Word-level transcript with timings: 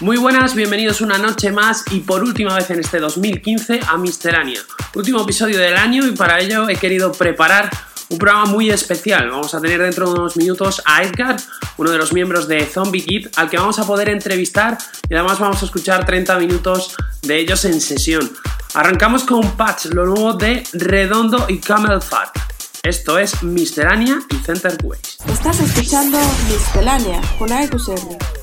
Muy 0.00 0.16
buenas, 0.16 0.54
bienvenidos 0.54 1.00
una 1.00 1.18
noche 1.18 1.50
más 1.50 1.82
y 1.90 1.98
por 1.98 2.22
última 2.22 2.54
vez 2.54 2.70
en 2.70 2.78
este 2.78 3.00
2015 3.00 3.80
a 3.84 3.96
Misterania. 3.96 4.60
Último 4.94 5.22
episodio 5.22 5.58
del 5.58 5.76
año 5.76 6.06
y 6.06 6.12
para 6.12 6.38
ello 6.38 6.68
he 6.68 6.76
querido 6.76 7.10
preparar 7.10 7.68
un 8.08 8.16
programa 8.16 8.44
muy 8.44 8.70
especial. 8.70 9.28
Vamos 9.28 9.56
a 9.56 9.60
tener 9.60 9.82
dentro 9.82 10.06
de 10.06 10.20
unos 10.20 10.36
minutos 10.36 10.80
a 10.84 11.02
Edgar, 11.02 11.36
uno 11.78 11.90
de 11.90 11.98
los 11.98 12.12
miembros 12.12 12.46
de 12.46 12.64
Zombie 12.64 13.04
Kid, 13.04 13.26
al 13.34 13.50
que 13.50 13.56
vamos 13.56 13.80
a 13.80 13.86
poder 13.88 14.08
entrevistar 14.08 14.78
y 15.10 15.14
además 15.14 15.40
vamos 15.40 15.60
a 15.62 15.64
escuchar 15.64 16.06
30 16.06 16.38
minutos 16.38 16.94
de 17.22 17.36
ellos 17.40 17.64
en 17.64 17.80
sesión. 17.80 18.30
Arrancamos 18.74 19.24
con 19.24 19.56
Patch, 19.56 19.86
lo 19.86 20.06
nuevo 20.06 20.34
de 20.34 20.62
Redondo 20.74 21.46
y 21.48 21.58
Camel 21.58 22.00
Fat. 22.00 22.28
Esto 22.84 23.18
es 23.18 23.42
Misterania 23.42 24.20
y 24.30 24.36
Center 24.36 24.78
Ways. 24.84 25.18
Estás 25.26 25.58
escuchando 25.58 26.18
Miscelánea 26.48 27.20
con 27.36 27.50
AEQCR. 27.50 28.37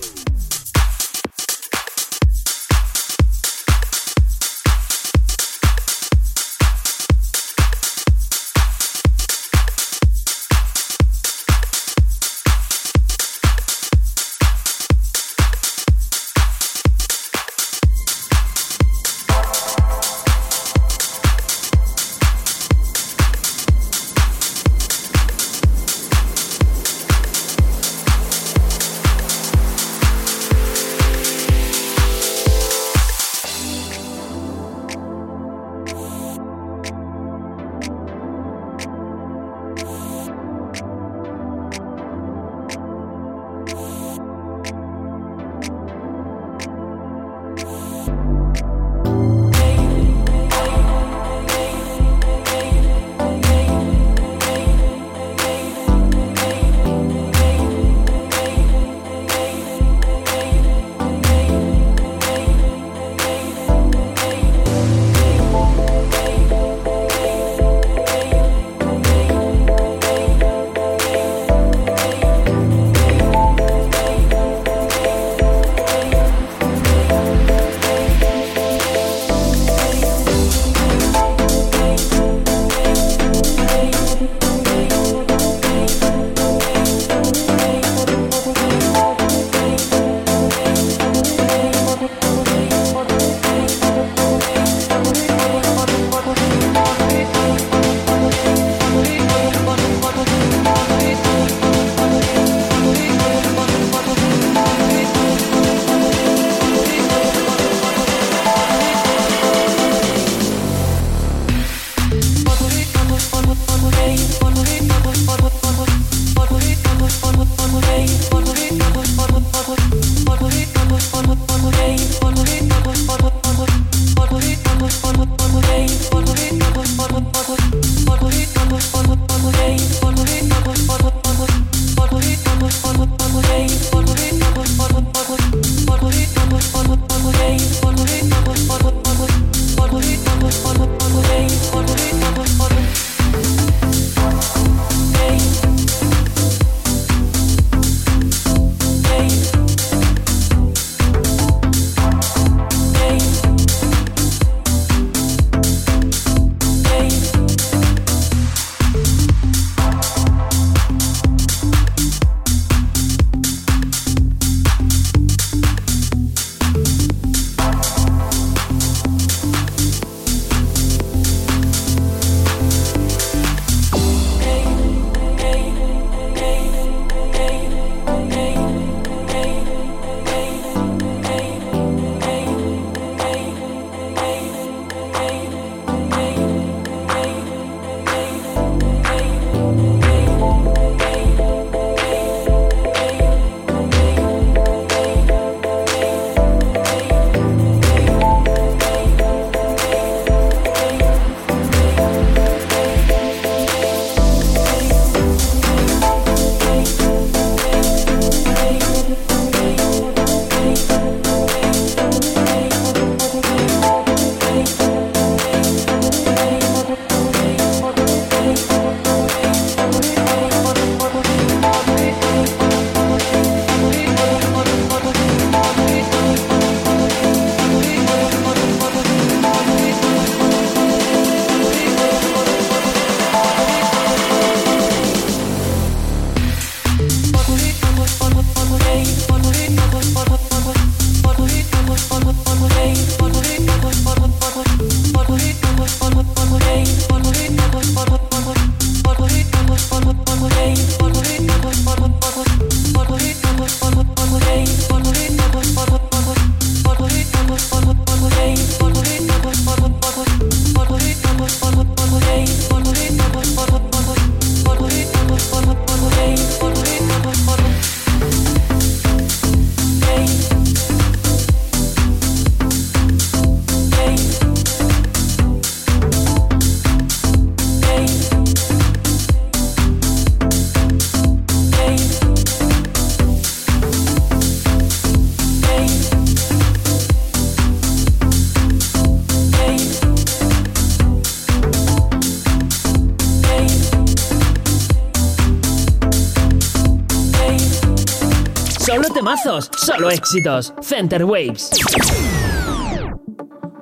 Solo 299.86 300.10
éxitos. 300.10 300.74
Center 300.82 301.24
Waves. 301.26 301.70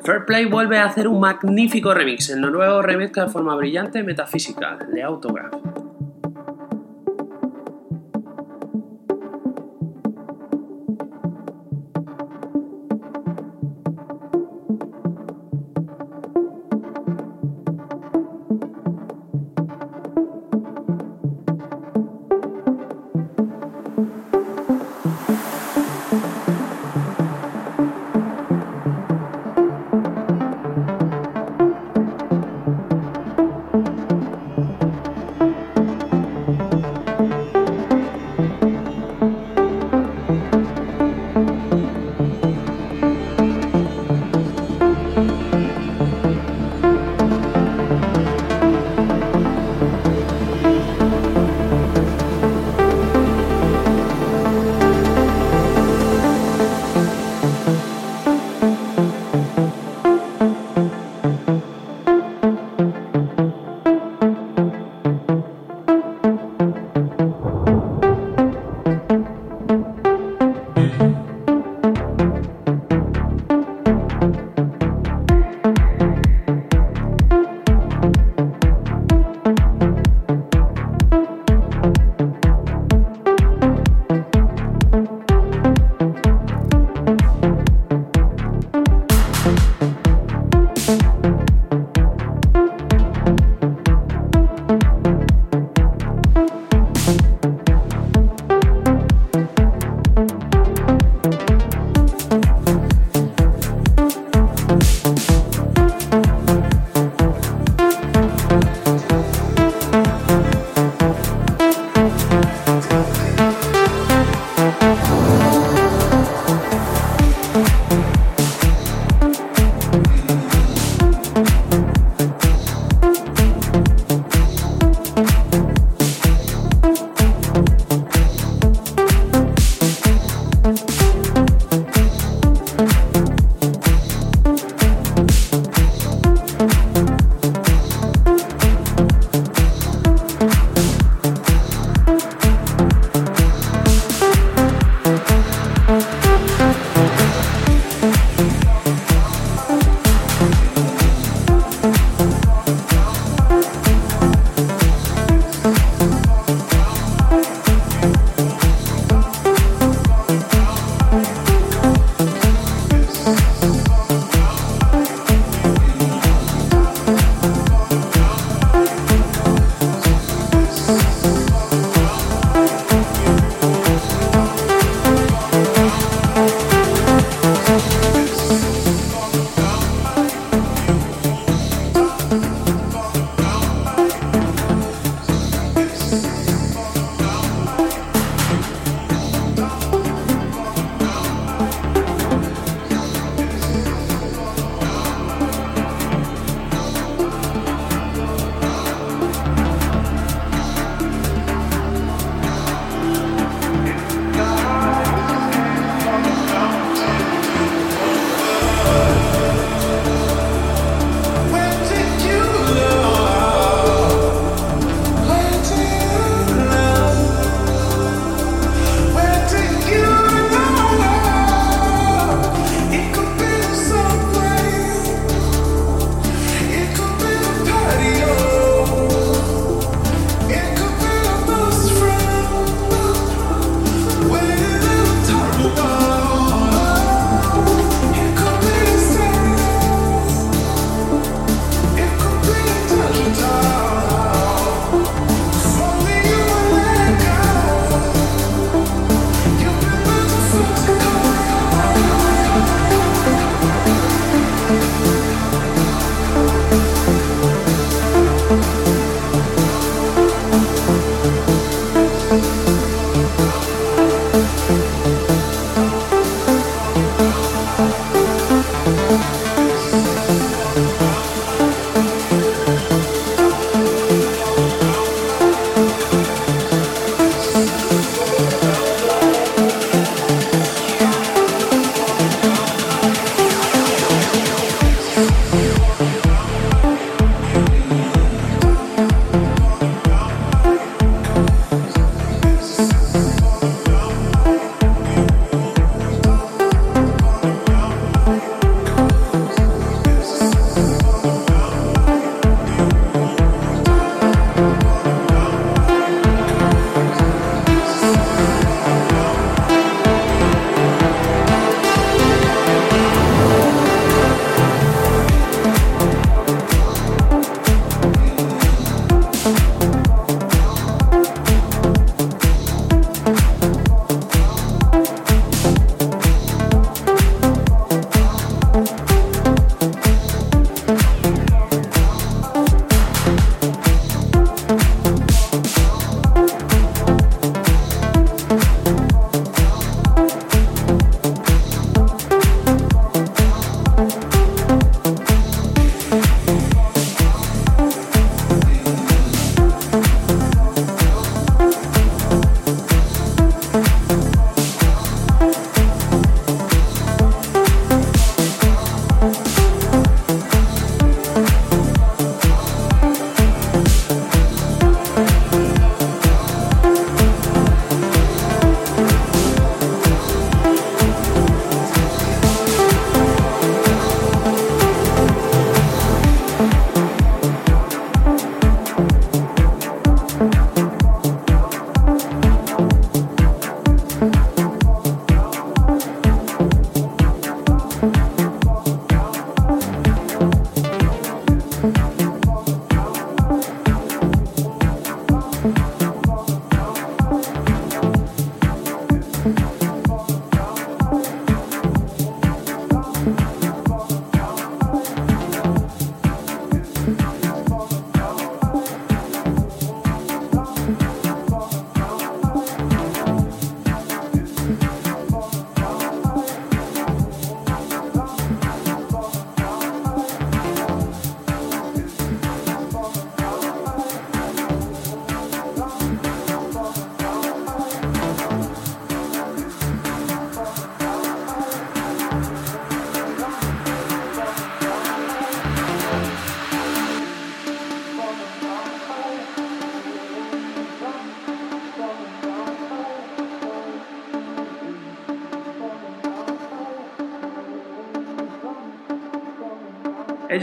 Fairplay 0.03 0.45
vuelve 0.45 0.77
a 0.77 0.85
hacer 0.85 1.07
un 1.07 1.21
magnífico 1.21 1.93
remix. 1.93 2.29
El 2.29 2.41
noruego 2.41 2.81
remezcla 2.81 3.25
de 3.25 3.31
forma 3.31 3.55
brillante 3.55 4.03
Metafísica 4.03 4.77
de 4.91 5.01
Autograph. 5.01 5.53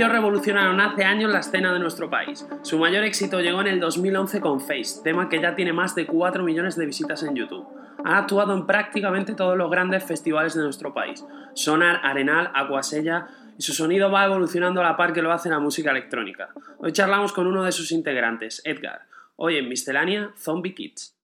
Ellos 0.00 0.12
revolucionaron 0.12 0.80
hace 0.80 1.04
años 1.04 1.30
la 1.30 1.40
escena 1.40 1.74
de 1.74 1.78
nuestro 1.78 2.08
país. 2.08 2.46
Su 2.62 2.78
mayor 2.78 3.04
éxito 3.04 3.40
llegó 3.40 3.60
en 3.60 3.66
el 3.66 3.80
2011 3.80 4.40
con 4.40 4.58
Face, 4.58 5.02
tema 5.04 5.28
que 5.28 5.42
ya 5.42 5.54
tiene 5.54 5.74
más 5.74 5.94
de 5.94 6.06
4 6.06 6.42
millones 6.42 6.74
de 6.76 6.86
visitas 6.86 7.22
en 7.22 7.36
YouTube. 7.36 7.68
Han 8.02 8.14
actuado 8.14 8.54
en 8.54 8.66
prácticamente 8.66 9.34
todos 9.34 9.58
los 9.58 9.70
grandes 9.70 10.02
festivales 10.02 10.54
de 10.54 10.62
nuestro 10.62 10.94
país. 10.94 11.22
Sonar, 11.52 12.00
Arenal, 12.02 12.50
Aguasella 12.54 13.28
y 13.58 13.62
su 13.62 13.74
sonido 13.74 14.10
va 14.10 14.24
evolucionando 14.24 14.80
a 14.80 14.84
la 14.84 14.96
par 14.96 15.12
que 15.12 15.20
lo 15.20 15.32
hace 15.32 15.50
la 15.50 15.58
música 15.58 15.90
electrónica. 15.90 16.48
Hoy 16.78 16.94
charlamos 16.94 17.34
con 17.34 17.46
uno 17.46 17.62
de 17.64 17.72
sus 17.72 17.92
integrantes, 17.92 18.62
Edgar. 18.64 19.02
Hoy 19.36 19.58
en 19.58 19.68
Miscelánea, 19.68 20.30
Zombie 20.34 20.74
Kids. 20.74 21.14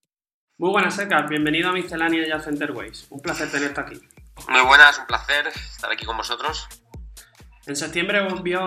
Muy 0.58 0.68
buenas, 0.68 0.98
Edgar. 0.98 1.30
Bienvenido 1.30 1.70
a 1.70 1.72
Miscelánea 1.72 2.28
y 2.28 2.30
a 2.30 2.40
Centerways. 2.40 3.06
Un 3.08 3.20
placer 3.20 3.50
tenerte 3.50 3.80
aquí. 3.80 3.98
Muy 4.50 4.60
buenas, 4.66 4.98
un 4.98 5.06
placer 5.06 5.46
estar 5.46 5.90
aquí 5.90 6.04
con 6.04 6.18
vosotros. 6.18 6.68
En 7.66 7.74
septiembre 7.74 8.20
volvió 8.20 8.64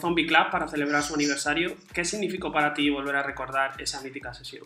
Zombie 0.00 0.26
Club 0.26 0.50
para 0.50 0.66
celebrar 0.66 1.02
su 1.02 1.14
aniversario. 1.14 1.76
¿Qué 1.92 2.02
significó 2.02 2.50
para 2.50 2.72
ti 2.72 2.88
volver 2.88 3.16
a 3.16 3.22
recordar 3.22 3.80
esa 3.80 4.00
mítica 4.00 4.32
sesión? 4.32 4.64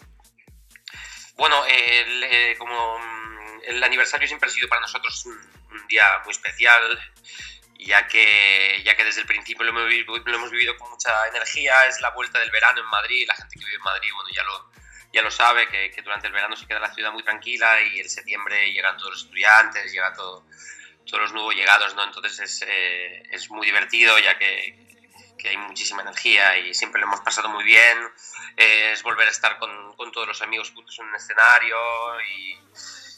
Bueno, 1.36 1.64
eh, 1.66 2.54
como 2.58 2.98
mm, 3.00 3.60
el 3.64 3.82
aniversario 3.82 4.28
siempre 4.28 4.48
ha 4.48 4.52
sido 4.52 4.68
para 4.68 4.82
nosotros 4.82 5.26
un, 5.26 5.36
día 5.88 6.04
muy 6.24 6.30
especial, 6.30 6.80
ya 7.80 8.06
que, 8.06 8.82
ya 8.84 8.94
que 8.96 9.04
desde 9.04 9.22
el 9.22 9.26
principio 9.26 9.64
lo 9.64 9.70
hemos, 9.70 10.50
vivido 10.52 10.76
con 10.76 10.88
mucha 10.88 11.10
energía. 11.26 11.88
Es 11.88 12.00
la 12.00 12.10
vuelta 12.10 12.38
del 12.38 12.52
verano 12.52 12.80
en 12.80 12.86
Madrid. 12.86 13.24
La 13.26 13.34
gente 13.34 13.58
que 13.58 13.64
vive 13.64 13.76
en 13.78 13.82
Madrid, 13.82 14.10
ya 14.32 14.44
lo, 14.44 14.70
ya 15.12 15.22
lo 15.22 15.30
sabe, 15.32 15.66
que, 15.68 15.90
que 15.90 16.02
durante 16.02 16.28
el 16.28 16.32
verano 16.32 16.54
se 16.54 16.68
queda 16.68 16.78
la 16.78 16.94
ciudad 16.94 17.10
muy 17.10 17.24
tranquila 17.24 17.82
y 17.82 17.98
en 17.98 18.08
septiembre 18.08 18.72
llegan 18.72 18.96
todos 18.96 19.10
los 19.10 19.24
estudiantes, 19.24 19.90
llega 19.90 20.12
todo 20.12 20.46
todos 21.06 21.22
los 21.22 21.32
nuevos 21.32 21.54
llegados, 21.54 21.94
¿no? 21.94 22.04
Entonces 22.04 22.38
es, 22.40 22.62
eh, 22.66 23.22
es 23.30 23.50
muy 23.50 23.66
divertido 23.66 24.18
ya 24.18 24.38
que, 24.38 24.76
que, 25.38 25.48
hay 25.48 25.56
muchísima 25.56 26.02
energía 26.02 26.58
y 26.58 26.72
siempre 26.74 27.00
lo 27.00 27.06
hemos 27.06 27.20
pasado 27.20 27.48
muy 27.48 27.64
bien. 27.64 27.98
Eh, 28.56 28.92
es 28.92 29.02
volver 29.02 29.28
a 29.28 29.30
estar 29.30 29.58
con, 29.58 29.94
con, 29.96 30.12
todos 30.12 30.28
los 30.28 30.42
amigos 30.42 30.70
juntos 30.70 30.96
en 30.98 31.06
un 31.06 31.14
escenario 31.14 31.76
y, 32.20 32.58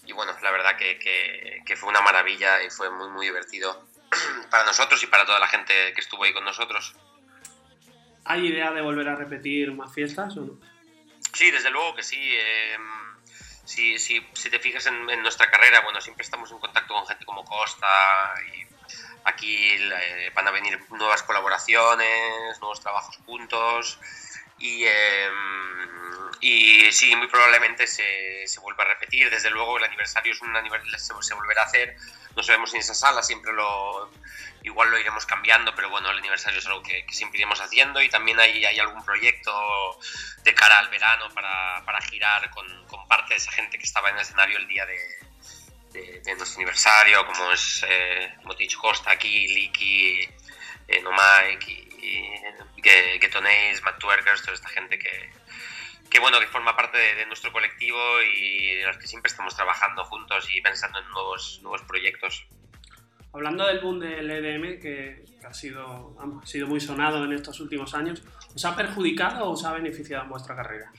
y 0.06 0.12
bueno, 0.12 0.32
la 0.42 0.50
verdad 0.50 0.76
que, 0.76 0.98
que, 0.98 1.62
que, 1.66 1.76
fue 1.76 1.88
una 1.88 2.00
maravilla 2.00 2.62
y 2.62 2.70
fue 2.70 2.90
muy, 2.90 3.08
muy 3.10 3.26
divertido 3.26 3.86
para 4.50 4.64
nosotros 4.64 5.02
y 5.02 5.06
para 5.06 5.26
toda 5.26 5.38
la 5.38 5.48
gente 5.48 5.92
que 5.94 6.00
estuvo 6.00 6.24
ahí 6.24 6.32
con 6.32 6.44
nosotros. 6.44 6.94
¿Hay 8.24 8.46
idea 8.46 8.72
de 8.72 8.80
volver 8.80 9.08
a 9.08 9.16
repetir 9.16 9.72
más 9.72 9.92
fiestas 9.92 10.36
o 10.36 10.40
no? 10.40 10.60
Sí, 11.34 11.50
desde 11.50 11.70
luego 11.70 11.94
que 11.94 12.02
sí. 12.02 12.18
Eh, 12.20 12.78
si, 13.64 13.98
si, 13.98 14.26
si, 14.32 14.50
te 14.50 14.58
fijas 14.58 14.86
en, 14.86 15.08
en, 15.10 15.22
nuestra 15.22 15.50
carrera, 15.50 15.80
bueno, 15.80 16.00
siempre 16.00 16.22
estamos 16.22 16.50
en 16.50 16.58
contacto 16.58 16.94
con 16.94 17.06
gente 17.06 17.24
como 17.24 17.44
Costa 17.44 18.34
y 18.52 18.66
aquí 19.24 19.56
eh, 19.56 20.30
van 20.34 20.48
a 20.48 20.50
venir 20.50 20.78
nuevas 20.90 21.22
colaboraciones, 21.22 22.58
nuevos 22.60 22.80
trabajos 22.80 23.16
juntos 23.24 23.98
y, 24.58 24.84
eh, 24.84 25.30
y 26.40 26.92
sí, 26.92 27.14
muy 27.16 27.28
probablemente 27.28 27.86
se, 27.86 28.46
se, 28.46 28.60
vuelva 28.60 28.84
a 28.84 28.88
repetir. 28.88 29.30
Desde 29.30 29.50
luego 29.50 29.78
el 29.78 29.84
aniversario 29.84 30.32
es 30.32 30.40
un 30.42 30.54
aniversario, 30.54 30.98
se, 30.98 31.28
se 31.28 31.34
volverá 31.34 31.62
a 31.62 31.66
hacer. 31.66 31.96
No 32.36 32.42
sabemos 32.42 32.72
en 32.74 32.80
esa 32.80 32.94
sala 32.94 33.22
siempre 33.22 33.52
lo, 33.52 34.10
igual 34.62 34.90
lo 34.90 34.98
iremos 34.98 35.26
cambiando, 35.26 35.74
pero 35.74 35.90
bueno, 35.90 36.10
el 36.10 36.18
aniversario 36.18 36.58
es 36.58 36.66
algo 36.66 36.82
que, 36.82 37.04
que 37.06 37.14
siempre 37.14 37.38
iremos 37.38 37.60
haciendo 37.60 38.02
y 38.02 38.08
también 38.08 38.40
hay, 38.40 38.64
hay, 38.64 38.78
algún 38.78 39.04
proyecto 39.04 39.98
de 40.42 40.54
cara 40.54 40.78
al 40.78 40.88
verano 40.88 41.28
para, 41.34 41.82
para 41.84 42.00
girar 42.02 42.50
con, 42.50 42.66
parte 43.06 43.34
de 43.34 43.36
esa 43.36 43.52
gente 43.52 43.78
que 43.78 43.84
estaba 43.84 44.08
en 44.08 44.16
el 44.16 44.22
escenario 44.22 44.56
el 44.56 44.66
día 44.66 44.86
de, 44.86 46.34
nuestro 46.36 46.56
aniversario, 46.56 47.24
como 47.26 47.52
es, 47.52 47.84
eh, 47.86 48.34
como 48.42 48.54
dicho, 48.54 48.80
Costa 48.80 49.12
aquí, 49.12 49.46
Liki, 49.46 50.28
eh, 50.88 51.00
No 51.02 51.10
Mike 51.12 51.70
y, 51.70 52.30
y 52.76 53.20
Getonays, 53.20 53.82
Matt 53.82 53.98
Twerkers, 54.00 54.42
toda 54.42 54.54
esta 54.54 54.68
gente 54.70 54.98
que, 54.98 55.30
que 56.10 56.20
bueno, 56.20 56.38
que 56.40 56.46
forma 56.46 56.76
parte 56.76 56.98
de, 56.98 57.14
de, 57.16 57.26
nuestro 57.26 57.52
colectivo 57.52 57.98
y 58.22 58.74
de 58.74 58.86
los 58.86 58.98
que 58.98 59.06
siempre 59.06 59.30
estamos 59.30 59.54
trabajando 59.56 60.04
juntos 60.04 60.46
y 60.52 60.60
pensando 60.60 60.98
en 60.98 61.08
nuevos, 61.10 61.60
nuevos 61.62 61.82
proyectos. 61.82 62.46
Hablando 63.34 63.66
del 63.66 63.80
boom 63.80 63.98
del 63.98 64.30
EDM, 64.30 64.80
que, 64.80 65.24
que 65.40 65.46
ha, 65.46 65.52
sido, 65.52 66.16
ha 66.20 66.46
sido 66.46 66.68
muy 66.68 66.80
sonado 66.80 67.24
en 67.24 67.32
estos 67.32 67.58
últimos 67.58 67.92
años, 67.94 68.22
¿os 68.54 68.64
ha 68.64 68.76
perjudicado 68.76 69.46
o 69.46 69.50
os 69.50 69.64
ha 69.64 69.72
beneficiado 69.72 70.22
en 70.22 70.28
vuestra 70.28 70.54
carrera? 70.54 70.92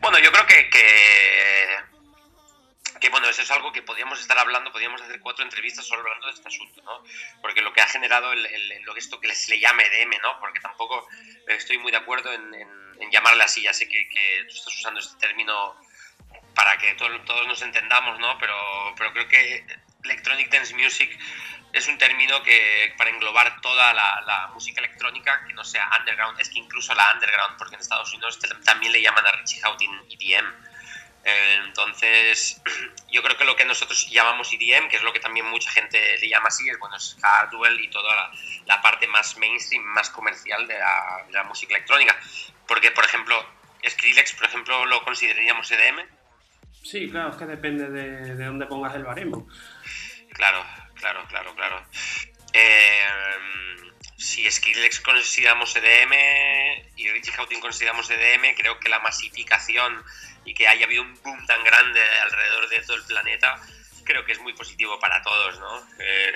Bueno, 0.00 0.18
yo 0.20 0.32
creo 0.32 0.46
que, 0.46 0.70
que, 0.70 1.68
que, 2.98 3.10
bueno, 3.10 3.28
eso 3.28 3.42
es 3.42 3.50
algo 3.50 3.72
que 3.72 3.82
podríamos 3.82 4.18
estar 4.20 4.38
hablando, 4.38 4.72
podríamos 4.72 5.02
hacer 5.02 5.20
cuatro 5.20 5.44
entrevistas 5.44 5.86
solo 5.86 6.00
hablando 6.00 6.28
de 6.28 6.32
este 6.32 6.48
asunto, 6.48 6.80
¿no? 6.82 7.04
Porque 7.42 7.60
lo 7.60 7.74
que 7.74 7.82
ha 7.82 7.88
generado 7.88 8.32
el, 8.32 8.46
el, 8.46 8.82
lo 8.84 8.94
que 8.94 9.00
esto 9.00 9.20
que 9.20 9.34
se 9.34 9.50
le 9.50 9.60
llama 9.60 9.82
EDM, 9.82 10.12
¿no? 10.22 10.40
Porque 10.40 10.60
tampoco 10.60 11.06
estoy 11.46 11.76
muy 11.76 11.92
de 11.92 11.98
acuerdo 11.98 12.32
en, 12.32 12.54
en, 12.54 12.83
en 13.00 13.10
llamarle 13.10 13.44
así, 13.44 13.62
ya 13.62 13.72
sé 13.72 13.88
que, 13.88 14.08
que, 14.08 14.44
tú 14.48 14.54
estás 14.54 14.76
usando 14.76 15.00
este 15.00 15.16
término 15.18 15.76
para 16.54 16.76
que 16.78 16.94
todo, 16.94 17.20
todos 17.22 17.46
nos 17.46 17.60
entendamos, 17.62 18.18
¿no? 18.18 18.38
Pero, 18.38 18.94
pero 18.96 19.12
creo 19.12 19.28
que 19.28 19.66
Electronic 20.04 20.50
Dance 20.50 20.74
Music 20.74 21.18
es 21.72 21.88
un 21.88 21.98
término 21.98 22.40
que 22.44 22.94
para 22.96 23.10
englobar 23.10 23.60
toda 23.60 23.92
la, 23.92 24.22
la, 24.24 24.46
música 24.54 24.80
electrónica 24.80 25.44
que 25.44 25.52
no 25.54 25.64
sea 25.64 25.90
underground, 25.98 26.40
es 26.40 26.48
que 26.48 26.60
incluso 26.60 26.94
la 26.94 27.12
underground, 27.14 27.58
porque 27.58 27.74
en 27.74 27.80
Estados 27.80 28.12
Unidos 28.12 28.38
también 28.64 28.92
le 28.92 29.02
llaman 29.02 29.26
a 29.26 29.32
Richie 29.32 29.60
Houghton 29.60 30.06
EDM. 30.08 30.46
Entonces, 31.24 32.62
yo 33.10 33.22
creo 33.22 33.36
que 33.36 33.44
lo 33.44 33.56
que 33.56 33.64
nosotros 33.64 34.08
llamamos 34.08 34.52
EDM, 34.52 34.88
que 34.88 34.96
es 34.96 35.02
lo 35.02 35.12
que 35.12 35.18
también 35.18 35.46
mucha 35.46 35.70
gente 35.70 36.16
le 36.18 36.28
llama 36.28 36.46
así, 36.46 36.68
es 36.68 36.78
bueno, 36.78 36.96
es 36.96 37.16
y 37.80 37.88
toda 37.88 38.14
la, 38.14 38.32
la, 38.66 38.80
parte 38.80 39.08
más 39.08 39.36
mainstream, 39.38 39.82
más 39.82 40.10
comercial 40.10 40.68
de 40.68 40.78
la, 40.78 41.24
de 41.26 41.32
la 41.32 41.42
música 41.42 41.74
electrónica. 41.74 42.16
Porque, 42.66 42.90
por 42.90 43.04
ejemplo, 43.04 43.36
Skrillex, 43.88 44.32
por 44.34 44.46
ejemplo, 44.46 44.86
lo 44.86 45.02
consideraríamos 45.04 45.70
EDM. 45.70 46.06
Sí, 46.82 47.08
claro, 47.10 47.30
es 47.30 47.36
que 47.36 47.46
depende 47.46 47.88
de, 47.88 48.34
de 48.34 48.44
dónde 48.44 48.66
pongas 48.66 48.94
el 48.94 49.04
baremo. 49.04 49.48
Claro, 50.32 50.64
claro, 50.94 51.24
claro, 51.28 51.54
claro. 51.54 51.86
Eh, 52.52 53.06
si 54.16 54.50
Skrillex 54.50 55.00
consideramos 55.00 55.74
EDM 55.76 56.12
y 56.96 57.08
Richie 57.08 57.32
Houghton 57.32 57.60
consideramos 57.60 58.08
EDM, 58.10 58.54
creo 58.56 58.78
que 58.78 58.88
la 58.88 59.00
masificación 59.00 60.02
y 60.44 60.54
que 60.54 60.68
haya 60.68 60.86
habido 60.86 61.02
un 61.02 61.14
boom 61.22 61.46
tan 61.46 61.62
grande 61.64 62.00
alrededor 62.22 62.68
de 62.68 62.80
todo 62.80 62.96
el 62.96 63.04
planeta, 63.04 63.60
creo 64.04 64.24
que 64.24 64.32
es 64.32 64.40
muy 64.40 64.52
positivo 64.52 64.98
para 64.98 65.22
todos, 65.22 65.58
¿no? 65.58 65.88
Eh, 65.98 66.32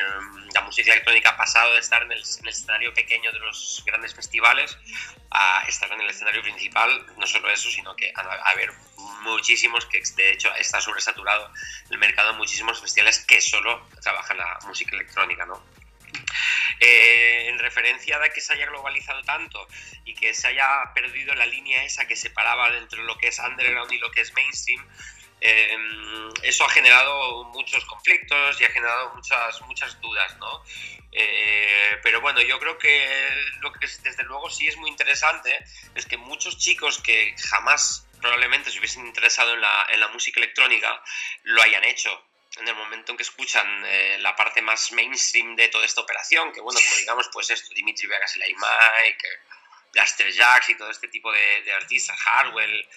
la 0.55 0.63
música 0.63 0.93
electrónica 0.93 1.31
ha 1.31 1.37
pasado 1.37 1.75
de 1.75 1.81
estar 1.81 2.03
en 2.03 2.13
el, 2.13 2.19
en 2.19 2.45
el, 2.45 2.49
escenario 2.49 2.95
pequeño 2.95 3.33
de 3.33 3.39
los 3.39 3.83
grandes 3.87 4.15
festivales 4.15 4.77
a 5.31 5.65
estar 5.69 5.91
en 5.93 6.01
el 6.01 6.11
escenario 6.11 6.43
principal, 6.43 7.07
no 7.17 7.27
solo 7.27 7.51
eso, 7.51 7.71
sino 7.71 7.95
que 7.95 8.13
a, 8.15 8.21
a 8.21 8.51
haber 8.51 8.73
muchísimos, 9.23 9.87
que 9.87 10.03
de 10.17 10.33
hecho 10.33 10.55
está 10.57 10.81
sobresaturado 10.81 11.53
el 11.91 11.99
mercado, 11.99 12.35
muchísimos 12.35 12.81
festivales 12.81 13.25
que 13.27 13.41
solo 13.41 13.87
trabajan 14.03 14.39
la 14.39 14.59
música 14.67 14.97
electrónica, 14.97 15.45
¿no? 15.47 15.63
Eh, 16.81 17.49
en 17.49 17.59
referencia 17.59 18.23
a 18.23 18.29
que 18.29 18.41
se 18.41 18.53
haya 18.53 18.67
globalizado 18.67 19.23
tanto 19.23 19.67
y 20.05 20.15
que 20.15 20.33
se 20.33 20.47
haya 20.49 20.93
perdido 20.95 21.35
la 21.35 21.47
línea 21.47 21.85
esa 21.85 22.07
que 22.07 22.15
separaba 22.15 22.69
entre 22.77 23.03
lo 23.03 23.19
que 23.19 23.29
es 23.29 23.39
underground 23.41 23.93
y 23.93 23.99
lo 23.99 24.11
que 24.13 24.21
es 24.21 24.33
mainstream, 24.35 24.87
em, 25.41 26.31
eso 26.43 26.65
ha 26.65 26.71
generado 26.71 27.45
muchos 27.45 27.85
conflictos 27.85 28.61
y 28.61 28.65
ha 28.65 28.71
generado 28.71 29.15
muchas, 29.15 29.61
muchas 29.63 30.01
dudas, 30.01 30.37
¿no? 30.39 30.63
Eh, 31.13 31.99
pero 32.03 32.21
bueno, 32.21 32.41
yo 32.43 32.59
creo 32.59 32.79
que 32.79 33.09
lo 33.61 33.73
que 33.73 33.87
desde 33.87 34.23
luego 34.25 34.51
sí 34.51 34.69
es 34.69 34.77
muy 34.77 34.91
interesante 34.91 35.65
es 35.95 36.07
que 36.07 36.17
muchos 36.17 36.59
chicos 36.59 37.01
que 37.03 37.35
jamás 37.51 38.07
probablemente 38.21 38.71
se 38.71 38.79
hubiesen 38.79 39.07
interesado 39.07 39.55
en 39.55 39.61
la, 39.61 39.87
en 39.89 40.01
la 40.01 40.09
música 40.09 40.41
electrónica 40.41 41.03
lo 41.45 41.63
hayan 41.63 41.85
hecho 41.85 42.25
en 42.57 42.69
el 42.69 42.75
momento 42.75 43.13
en 43.13 43.17
que 43.17 43.23
escuchan 43.23 43.67
eh, 43.87 44.19
la 44.21 44.35
parte 44.35 44.61
más 44.63 44.93
mainstream 44.93 45.55
de 45.55 45.69
toda 45.69 45.85
esta 45.85 46.01
operación, 46.01 46.53
que 46.53 46.61
bueno, 46.61 46.81
como 46.83 46.97
digamos, 46.97 47.29
pues 47.33 47.51
esto, 47.51 47.73
Dimitri 47.75 48.07
Vegas 48.07 48.37
y 48.37 48.41
Mike, 48.41 49.29
Blaster 49.93 50.33
Jacks 50.33 50.69
y 50.71 50.77
todo 50.77 50.91
este 50.91 51.09
tipo 51.09 51.31
de, 51.33 51.63
de 51.63 51.73
artistas, 51.73 52.19
Hardwell, 52.19 52.89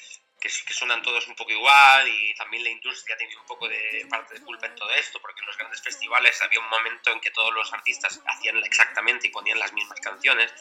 que, 0.42 0.50
que, 0.50 0.74
suenan 0.74 1.02
todos 1.02 1.28
un 1.28 1.36
poco 1.36 1.52
igual 1.52 2.08
y 2.08 2.34
también 2.36 2.64
la 2.64 2.70
industria 2.70 3.16
ha 3.16 3.18
tenido 3.18 3.40
un 3.40 3.46
poco 3.46 3.70
de 3.70 4.06
parte 4.10 4.34
de 4.34 4.42
culpa 4.42 4.66
en 4.66 4.76
todo 4.76 4.90
esto, 4.92 5.22
porque 5.22 5.40
en 5.40 5.48
los 5.48 5.58
grandes 5.58 5.82
festivales 5.82 6.42
había 6.42 6.60
un 6.60 6.70
momento 6.70 7.12
en 7.12 7.22
que 7.22 7.32
todos 7.32 7.54
los 7.54 7.72
artistas 7.72 8.20
hacían 8.26 8.58
exactamente 8.58 9.28
y 9.28 9.30
ponían 9.30 9.60
las 9.60 9.72
mismas 9.72 10.00
canciones, 10.00 10.52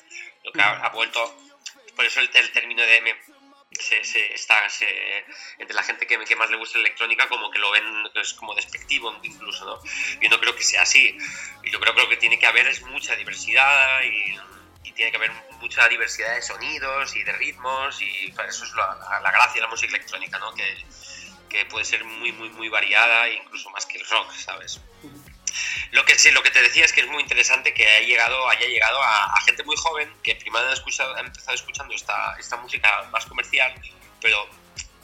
lo 0.45 0.53
que 0.53 0.61
ha, 0.61 0.89
vuelto, 0.91 1.35
por 1.97 2.05
eso 2.05 2.21
el, 2.21 2.31
el 2.33 2.53
término 2.53 2.83
de 2.83 3.17
se, 3.73 4.05
se, 4.05 4.35
está 4.35 4.67
entre 5.59 5.75
la 5.75 5.83
gente 5.83 6.07
que, 6.07 6.19
que, 6.25 6.37
más 6.37 6.51
le 6.51 6.57
gusta 6.57 6.79
la 6.79 6.87
electrónica 6.87 7.29
como 7.29 7.51
que 7.51 7.59
lo 7.59 7.71
ven 7.71 7.85
es 8.17 8.35
como 8.35 8.55
despectivo 8.55 9.17
incluso 9.23 9.65
no 9.65 9.81
yo 10.21 10.29
no 10.29 10.41
creo 10.41 10.55
que 10.57 10.63
sea 10.63 10.83
así. 10.83 11.17
Yo 11.63 11.79
creo, 11.81 11.95
creo 11.95 12.09
que 12.09 12.17
tiene 12.17 12.39
que 12.39 12.47
haber 12.47 12.67
es 12.67 12.83
mucha 12.83 13.15
diversidad 13.17 14.03
y, 14.03 14.37
y, 14.85 14.93
tiene 14.93 15.11
que 15.11 15.17
haber 15.17 15.33
mucha 15.61 15.89
diversidad 15.89 16.35
de 16.35 16.43
sonidos 16.43 17.17
y 17.17 17.23
de 17.23 17.33
ritmos 17.33 18.01
y 18.03 18.35
eso 18.49 18.65
es 18.65 18.73
la, 18.75 19.31
gracia 19.31 19.55
de 19.55 19.61
la 19.61 19.69
música 19.69 19.95
electrónica 19.95 20.39
no 20.39 20.53
que, 20.55 20.85
que 21.49 21.65
puede 21.67 21.85
ser 21.85 22.05
muy 22.05 22.33
muy 22.33 22.51
muy 22.51 22.69
variada 22.69 23.29
incluso 23.29 23.71
más 23.71 23.87
que 23.87 23.99
el 23.99 24.07
rock 24.07 24.33
sabes 24.35 24.81
lo 25.93 26.05
que, 26.05 26.17
sí, 26.19 26.31
lo 26.31 26.43
que 26.43 26.51
te 26.51 26.63
decía 26.63 26.85
es 26.85 26.93
que 26.93 27.01
es 27.01 27.09
muy 27.09 27.23
interesante 27.23 27.75
que 27.75 27.87
haya 27.87 28.07
llegado, 28.07 28.49
haya 28.49 28.67
llegado 28.67 29.03
a, 29.03 29.41
gente 29.45 29.65
muy 29.65 29.77
joven 29.77 30.13
que 30.23 30.37
primero 30.37 30.69
ha, 30.69 30.73
escuchado, 30.73 31.17
ha 31.17 31.21
empezado 31.21 31.55
escuchando 31.55 31.95
esta, 31.95 32.37
esta 32.39 32.57
música 32.59 33.09
más 33.11 33.27
comercial, 33.27 33.75
pero 34.21 34.49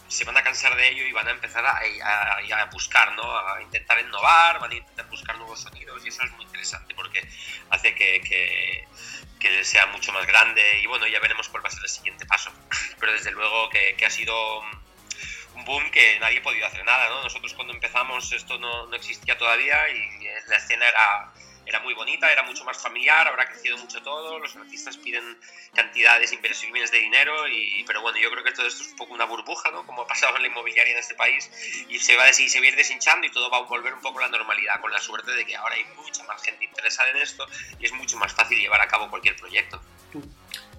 se 0.08 0.24
van 0.24 0.36
a 0.36 0.42
cansar 0.42 0.76
de 0.76 0.88
ello 0.88 1.04
y 1.04 1.12
van 1.12 1.28
a 1.28 1.32
empezar 1.32 1.64
a, 1.64 1.80
a, 1.80 2.64
buscar, 2.66 3.12
¿no? 3.12 3.22
a 3.22 3.60
intentar 3.62 3.98
innovar, 4.00 4.60
van 4.60 4.70
a 4.70 4.74
intentar 4.74 5.06
buscar 5.08 5.36
nuevos 5.36 5.60
sonidos 5.60 6.04
y 6.04 6.08
eso 6.08 6.22
es 6.22 6.30
muy 6.32 6.44
interesante 6.44 6.94
porque 6.94 7.26
hace 7.70 7.94
que, 7.94 8.20
que, 8.20 8.86
que, 9.38 9.64
sea 9.64 9.86
mucho 9.86 10.12
más 10.12 10.26
grande 10.26 10.80
y 10.80 10.86
bueno, 10.86 11.06
ya 11.06 11.20
veremos 11.20 11.48
cuál 11.48 11.64
va 11.64 11.68
a 11.68 11.72
ser 11.72 11.82
el 11.82 11.90
siguiente 11.90 12.26
paso. 12.26 12.50
Pero 13.00 13.12
desde 13.12 13.30
luego 13.32 13.68
que, 13.70 13.94
que 13.96 14.06
ha 14.06 14.10
sido 14.10 14.60
un 15.56 15.64
boom 15.64 15.90
que 15.90 16.18
nadie 16.20 16.40
podido 16.40 16.66
hacer 16.66 16.84
nada, 16.84 17.08
¿no? 17.08 17.22
Nosotros 17.22 17.54
cuando 17.54 17.72
empezamos 17.72 18.30
esto 18.32 18.58
no, 18.58 18.86
no 18.86 18.96
existía 18.96 19.36
todavía 19.38 19.88
y 19.88 20.48
la 20.48 20.56
escena 20.56 20.86
era, 20.86 21.32
era 21.66 21.81
muy 21.81 21.94
bonita, 21.94 22.31
era 22.31 22.44
mucho 22.44 22.64
más 22.64 22.81
familiar, 22.81 23.26
habrá 23.26 23.46
crecido 23.46 23.76
mucho 23.76 24.00
todo, 24.02 24.38
los 24.38 24.55
artistas 24.57 24.96
piden 24.96 25.37
cantidades 25.74 26.33
impresionantes 26.33 26.90
de 26.90 26.98
dinero, 26.98 27.48
y, 27.48 27.85
pero 27.85 28.00
bueno, 28.00 28.18
yo 28.18 28.31
creo 28.31 28.44
que 28.44 28.52
todo 28.52 28.66
esto 28.66 28.83
es 28.83 28.90
un 28.90 28.96
poco 28.96 29.14
una 29.14 29.24
burbuja, 29.24 29.70
¿no? 29.70 29.85
Como 29.85 30.02
ha 30.02 30.07
pasado 30.07 30.37
en 30.37 30.42
la 30.42 30.48
inmobiliaria 30.48 30.92
en 30.92 30.98
este 30.98 31.14
país, 31.14 31.50
y 31.88 31.98
se 31.98 32.16
va, 32.16 32.24
a, 32.24 32.33
se 32.33 32.59
va 32.61 32.64
a 32.64 32.68
ir 32.68 32.76
deshinchando 32.76 33.26
y 33.26 33.31
todo 33.31 33.50
va 33.50 33.59
a 33.59 33.62
volver 33.62 33.92
un 33.92 34.00
poco 34.00 34.20
a 34.20 34.22
la 34.22 34.29
normalidad, 34.29 34.81
con 34.81 34.92
la 34.92 35.00
suerte 35.00 35.33
de 35.33 35.44
que 35.44 35.57
ahora 35.57 35.74
hay 35.74 35.85
mucha 35.96 36.22
más 36.24 36.42
gente 36.42 36.64
interesada 36.64 37.11
en 37.11 37.16
esto 37.16 37.46
y 37.79 37.87
es 37.87 37.92
mucho 37.92 38.16
más 38.16 38.33
fácil 38.33 38.59
llevar 38.59 38.81
a 38.81 38.88
cabo 38.88 39.11
cualquier 39.11 39.37
proyecto. 39.37 39.81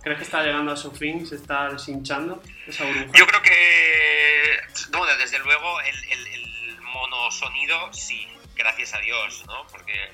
¿Crees 0.01 0.17
que 0.19 0.23
está 0.23 0.41
llegando 0.43 0.71
a 0.71 0.77
su 0.77 0.91
fin? 0.91 1.27
¿Se 1.27 1.35
está 1.35 1.69
deshinchando 1.69 2.41
esa 2.65 2.85
burbuja? 2.85 3.17
Yo 3.17 3.27
creo 3.27 3.41
que, 3.41 4.59
bueno, 4.91 5.15
desde 5.17 5.39
luego 5.39 5.81
el, 5.81 6.03
el, 6.11 6.27
el 6.27 6.81
monosonido 6.81 7.91
sí, 7.93 8.27
gracias 8.55 8.93
a 8.93 8.99
Dios, 8.99 9.43
¿no? 9.47 9.67
Porque 9.67 10.11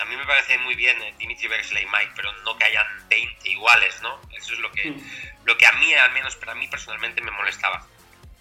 a 0.00 0.04
mí 0.04 0.16
me 0.16 0.24
parece 0.24 0.58
muy 0.58 0.74
bien 0.74 1.00
eh, 1.02 1.14
Dimitri 1.18 1.48
Bexley 1.48 1.84
y 1.84 1.86
Mike, 1.86 2.12
pero 2.14 2.32
no 2.44 2.56
que 2.56 2.64
hayan 2.64 2.86
20 3.08 3.48
iguales, 3.48 4.00
¿no? 4.02 4.20
Eso 4.36 4.54
es 4.54 4.58
lo 4.60 4.70
que, 4.72 4.90
mm. 4.90 5.00
lo 5.44 5.56
que 5.56 5.66
a 5.66 5.72
mí, 5.72 5.94
al 5.94 6.12
menos 6.12 6.36
para 6.36 6.54
mí 6.54 6.68
personalmente, 6.68 7.20
me 7.20 7.30
molestaba. 7.30 7.86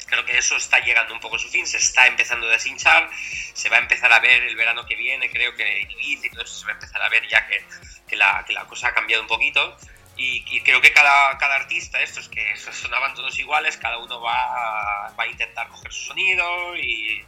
Creo 0.08 0.24
que 0.26 0.38
eso 0.38 0.56
está 0.56 0.80
llegando 0.80 1.14
un 1.14 1.20
poco 1.20 1.38
a 1.38 1.40
su 1.40 1.50
fin, 1.50 1.66
se 1.66 1.78
está 1.78 2.06
empezando 2.08 2.48
a 2.48 2.52
deshinchar, 2.52 3.10
se 3.54 3.70
va 3.70 3.78
a 3.78 3.80
empezar 3.80 4.12
a 4.14 4.20
ver 4.20 4.44
el 4.44 4.56
verano 4.56 4.86
que 4.86 4.96
viene, 4.96 5.30
creo 5.30 5.56
que 5.56 5.82
Ibiza 5.82 6.28
y 6.28 6.30
todo 6.30 6.44
eso 6.44 6.54
se 6.54 6.66
va 6.66 6.72
a 6.72 6.76
empezar 6.76 7.02
a 7.02 7.10
ver 7.10 7.28
ya 7.28 7.48
que, 7.48 7.66
que, 8.08 8.16
la, 8.16 8.44
que 8.46 8.54
la 8.54 8.66
cosa 8.66 8.90
ha 8.90 8.94
cambiado 8.94 9.24
un 9.24 9.28
poquito 9.28 9.76
y, 10.18 10.62
creo 10.62 10.80
que 10.80 10.94
cada, 10.94 11.38
cada, 11.38 11.56
artista, 11.56 12.02
estos 12.02 12.30
que 12.30 12.56
sonaban 12.72 13.16
todos 13.16 13.38
iguales, 13.40 13.78
cada 13.78 13.98
uno 13.98 14.22
va, 14.22 15.12
va 15.18 15.24
a 15.24 15.28
intentar 15.28 15.68
coger 15.70 15.92
su 15.92 16.06
sonido 16.06 16.76
y, 16.78 17.26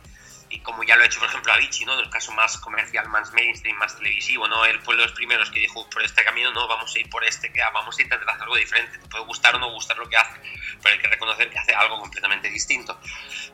y, 0.50 0.60
como 0.60 0.84
ya 0.84 0.96
lo 0.96 1.04
ha 1.04 1.06
hecho, 1.06 1.20
por 1.20 1.30
ejemplo, 1.30 1.54
Avicii, 1.54 1.86
¿no? 1.86 1.94
En 1.94 2.00
el 2.00 2.10
caso 2.10 2.32
más 2.32 2.58
comercial, 2.58 3.08
más 3.10 3.32
mainstream, 3.34 3.78
más 3.78 3.96
televisivo, 3.98 4.48
¿no? 4.48 4.66
Él 4.66 4.80
fue 4.82 4.96
de 4.96 5.04
los 5.04 5.12
primeros 5.12 5.50
que 5.52 5.60
dijo, 5.60 5.90
por 5.90 6.04
este 6.04 6.24
camino 6.24 6.52
no, 6.52 6.68
vamos 6.68 6.94
a 6.96 7.00
ir 7.00 7.10
por 7.10 7.24
este, 7.24 7.52
que 7.52 7.62
vamos 7.74 7.98
a 7.98 8.02
intentar 8.02 8.30
hacer 8.30 8.44
algo 8.44 8.56
diferente. 8.56 8.98
Te 8.98 9.08
puede 9.08 9.26
gustar 9.26 9.56
o 9.56 9.60
no 9.60 9.72
gustar 9.72 9.98
lo 9.98 10.08
que 10.08 10.18
hace, 10.18 10.40
pero 10.82 10.96
hay 10.96 11.02
que 11.02 11.08
reconocer 11.08 11.50
que 11.50 11.58
hace 11.60 11.74
algo 11.74 12.00
completamente 12.00 12.50
distinto, 12.50 13.00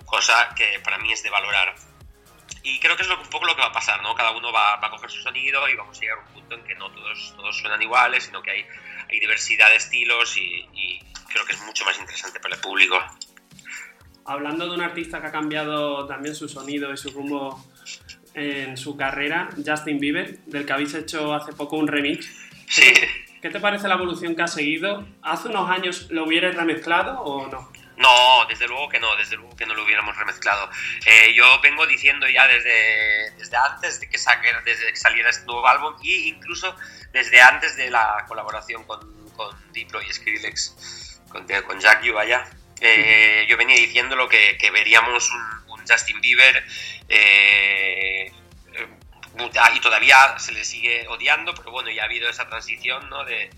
cosa 0.06 0.54
que 0.56 0.80
para 0.82 0.98
mí 0.98 1.12
es 1.12 1.24
de 1.24 1.30
valorar. 1.30 1.76
Y 2.62 2.80
creo 2.80 2.96
que 2.96 3.04
es 3.04 3.10
un 3.10 3.30
poco 3.30 3.46
lo 3.46 3.56
que 3.56 3.62
va 3.62 3.68
a 3.68 3.74
pasar, 3.74 4.02
¿no? 4.02 4.16
Cada 4.16 4.32
uno 4.32 4.52
va, 4.54 4.78
va, 4.78 4.88
a 4.88 4.90
coger 4.90 5.12
su 5.12 5.22
sonido 5.22 5.68
y 5.68 5.76
vamos 5.76 5.98
a 5.98 6.02
llegar 6.02 6.18
a 6.18 6.22
un 6.22 6.28
punto 6.28 6.56
en 6.56 6.64
que 6.64 6.76
no 6.76 6.90
todos, 6.92 7.34
todos 7.36 7.58
suenan 7.58 7.82
iguales, 7.82 8.24
sino 8.26 8.42
que 8.42 8.52
hay 8.52 8.66
hay 9.14 9.20
diversidad 9.20 9.70
de 9.70 9.76
estilos 9.76 10.36
y, 10.38 11.00
creo 11.28 11.46
que 11.46 11.54
es 11.54 11.62
mucho 11.62 11.84
más 11.86 11.98
interesante 11.98 12.40
para 12.40 12.56
el 12.56 12.62
público. 12.62 13.00
Hablando 14.26 14.68
de 14.68 14.76
un 14.76 14.82
artista 14.82 15.22
que 15.22 15.28
ha 15.28 15.32
cambiado 15.32 16.06
también 16.08 16.36
su 16.36 16.48
sonido 16.48 16.94
y 16.94 16.98
su 16.98 17.10
rumbo 17.12 17.64
en 18.34 18.78
su 18.78 18.96
carrera, 18.96 19.50
Justin 19.66 20.00
Bieber, 20.00 20.40
del 20.46 20.66
que 20.66 20.74
habéis 20.74 20.94
hecho 20.94 21.34
hace 21.34 21.54
poco 21.54 21.78
un 21.78 21.88
remix. 21.88 22.30
Sí. 22.68 22.94
¿Qué 23.42 23.50
te 23.50 23.60
parece 23.60 23.88
la 23.90 23.96
evolución 23.96 24.36
que 24.36 24.44
ha 24.44 24.48
seguido? 24.48 25.06
¿Hace 25.22 25.50
unos 25.50 25.70
años 25.70 26.08
lo 26.10 26.24
hubieras 26.24 26.56
remezclado 26.56 27.20
o 27.22 27.48
no? 27.48 27.70
No, 27.98 28.46
desde 28.48 28.68
luego 28.68 28.90
que 28.90 29.00
no, 29.00 29.16
desde 29.18 29.36
luego 29.36 29.56
que 29.56 29.66
no 29.66 29.76
lo 29.76 29.84
hubiéramos 29.84 30.18
remezclado. 30.18 30.70
Eh, 31.06 31.34
yo 31.36 31.46
vengo 31.62 31.86
diciendo 31.86 32.28
ya 32.28 32.48
desde, 32.48 33.32
desde 33.38 33.58
antes 33.58 34.00
de 34.00 34.10
que, 34.10 34.18
desde 34.66 34.88
que 34.88 34.96
saliera 34.96 35.30
este 35.30 35.46
nuevo 35.46 35.68
álbum 35.68 35.94
e 36.04 36.28
incluso 36.28 36.76
desde 37.12 37.42
antes 37.42 37.76
de 37.76 37.92
la 37.92 38.26
colaboración 38.28 38.84
con, 38.86 39.30
con 39.36 39.56
Diplo 39.74 40.02
y 40.02 40.12
Skrillex, 40.12 41.22
con, 41.30 41.46
con 41.68 41.80
Jack 41.80 42.04
Yu 42.04 42.18
allá. 42.18 42.46
Eh, 42.82 43.46
yo 43.48 43.58
venía 43.58 43.76
diciendo 43.78 44.16
lo 44.16 44.28
que, 44.28 44.58
que 44.58 44.72
veríamos 44.72 45.32
un, 45.32 45.64
Justin 45.86 46.22
Bieber 46.22 46.66
eh, 47.10 48.32
y 49.76 49.80
todavía 49.82 50.40
se 50.40 50.54
le 50.54 50.64
sigue 50.64 51.06
odiando, 51.10 51.54
pero 51.54 51.72
bueno, 51.72 51.90
ya 51.92 52.04
ha 52.04 52.06
habido 52.06 52.30
esa 52.30 52.48
transición 52.48 53.10
¿no? 53.10 53.26
de, 53.26 53.50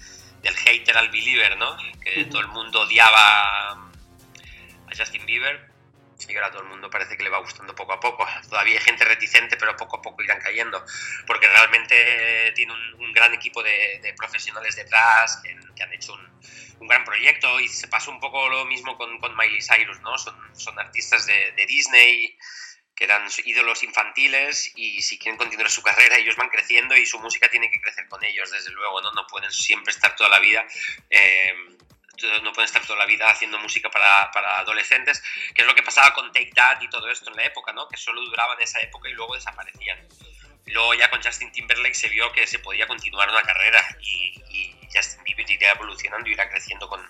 del 0.41 0.55
hater 0.55 0.97
al 0.97 1.09
believer, 1.09 1.55
¿no? 1.57 1.77
que 2.01 2.25
todo 2.25 2.41
el 2.41 2.47
mundo 2.47 2.81
odiaba 2.81 3.73
a 3.73 4.95
Justin 4.97 5.25
Bieber 5.27 5.75
y 6.27 6.35
ahora 6.35 6.49
todo 6.49 6.63
el 6.63 6.69
mundo 6.69 6.89
parece 6.89 7.17
que 7.17 7.23
le 7.23 7.29
va 7.29 7.39
gustando 7.39 7.75
poco 7.75 7.93
a 7.93 7.99
poco. 7.99 8.25
Todavía 8.49 8.73
hay 8.73 8.79
gente 8.79 9.03
reticente, 9.03 9.57
pero 9.57 9.75
poco 9.75 9.97
a 9.97 10.01
poco 10.01 10.23
irán 10.23 10.39
cayendo, 10.39 10.83
porque 11.27 11.47
realmente 11.47 12.53
tiene 12.55 12.73
un, 12.73 13.13
gran 13.13 13.33
equipo 13.33 13.63
de, 13.63 14.13
profesionales 14.17 14.75
detrás 14.75 15.41
que, 15.43 15.83
han 15.83 15.93
hecho 15.93 16.13
un, 16.13 16.27
un, 16.79 16.87
gran 16.87 17.03
proyecto 17.03 17.59
y 17.59 17.67
se 17.67 17.87
pasó 17.87 18.11
un 18.11 18.19
poco 18.19 18.47
lo 18.49 18.65
mismo 18.65 18.97
con, 18.97 19.19
con 19.19 19.35
Miley 19.35 19.61
Cyrus, 19.61 19.99
¿no? 20.01 20.17
Son, 20.17 20.35
son 20.55 20.77
artistas 20.79 21.25
de, 21.25 21.51
de 21.51 21.65
Disney 21.65 22.37
que 22.95 23.03
eran 23.03 23.27
ídolos 23.43 23.83
infantiles 23.83 24.71
y 24.75 25.01
si 25.01 25.19
quieren 25.19 25.37
continuar 25.37 25.69
su 25.69 25.81
carrera 25.81 26.17
ellos 26.17 26.37
van 26.37 26.47
creciendo 26.47 26.95
y 26.95 27.05
su 27.05 27.19
música 27.19 27.49
tiene 27.49 27.69
que 27.69 27.81
crecer 27.81 28.07
con 28.07 28.23
ellos, 28.23 28.51
desde 28.51 28.71
luego, 28.71 29.01
¿no? 29.01 29.11
No 29.11 29.27
pueden 29.27 29.51
siempre 29.51 29.91
estar 29.91 30.15
toda 30.15 30.29
la 30.29 30.39
vida 30.39 30.65
eh, 31.09 31.53
no 32.43 32.53
pueden 32.53 32.65
estar 32.65 32.85
toda 32.85 32.99
la 32.99 33.05
vida 33.05 33.29
haciendo 33.29 33.59
música 33.59 33.89
para, 33.89 34.31
para, 34.31 34.59
adolescentes, 34.59 35.21
que 35.53 35.61
es 35.61 35.67
lo 35.67 35.75
que 35.75 35.83
pasaba 35.83 36.13
con 36.13 36.31
Take 36.31 36.51
That 36.55 36.81
y 36.81 36.89
todo 36.89 37.09
esto 37.09 37.29
en 37.29 37.37
la 37.37 37.43
época, 37.43 37.73
¿no? 37.73 37.87
que 37.87 37.97
solo 37.97 38.21
duraban 38.21 38.59
esa 38.61 38.79
época 38.81 39.09
y 39.09 39.13
luego 39.13 39.35
desaparecían. 39.35 39.99
Luego 40.67 40.93
ya 40.95 41.09
con 41.09 41.21
Justin 41.21 41.51
Timberlake 41.51 41.93
se 41.93 42.09
vio 42.09 42.31
que 42.31 42.47
se 42.47 42.59
podía 42.59 42.87
continuar 42.87 43.29
una 43.29 43.43
carrera 43.43 43.85
y, 44.01 44.33
y 44.49 44.75
Justin 44.93 45.23
Bieber 45.23 45.49
irá 45.49 45.71
evolucionando 45.71 46.29
irá 46.29 46.49
creciendo 46.49 46.87
con, 46.87 47.01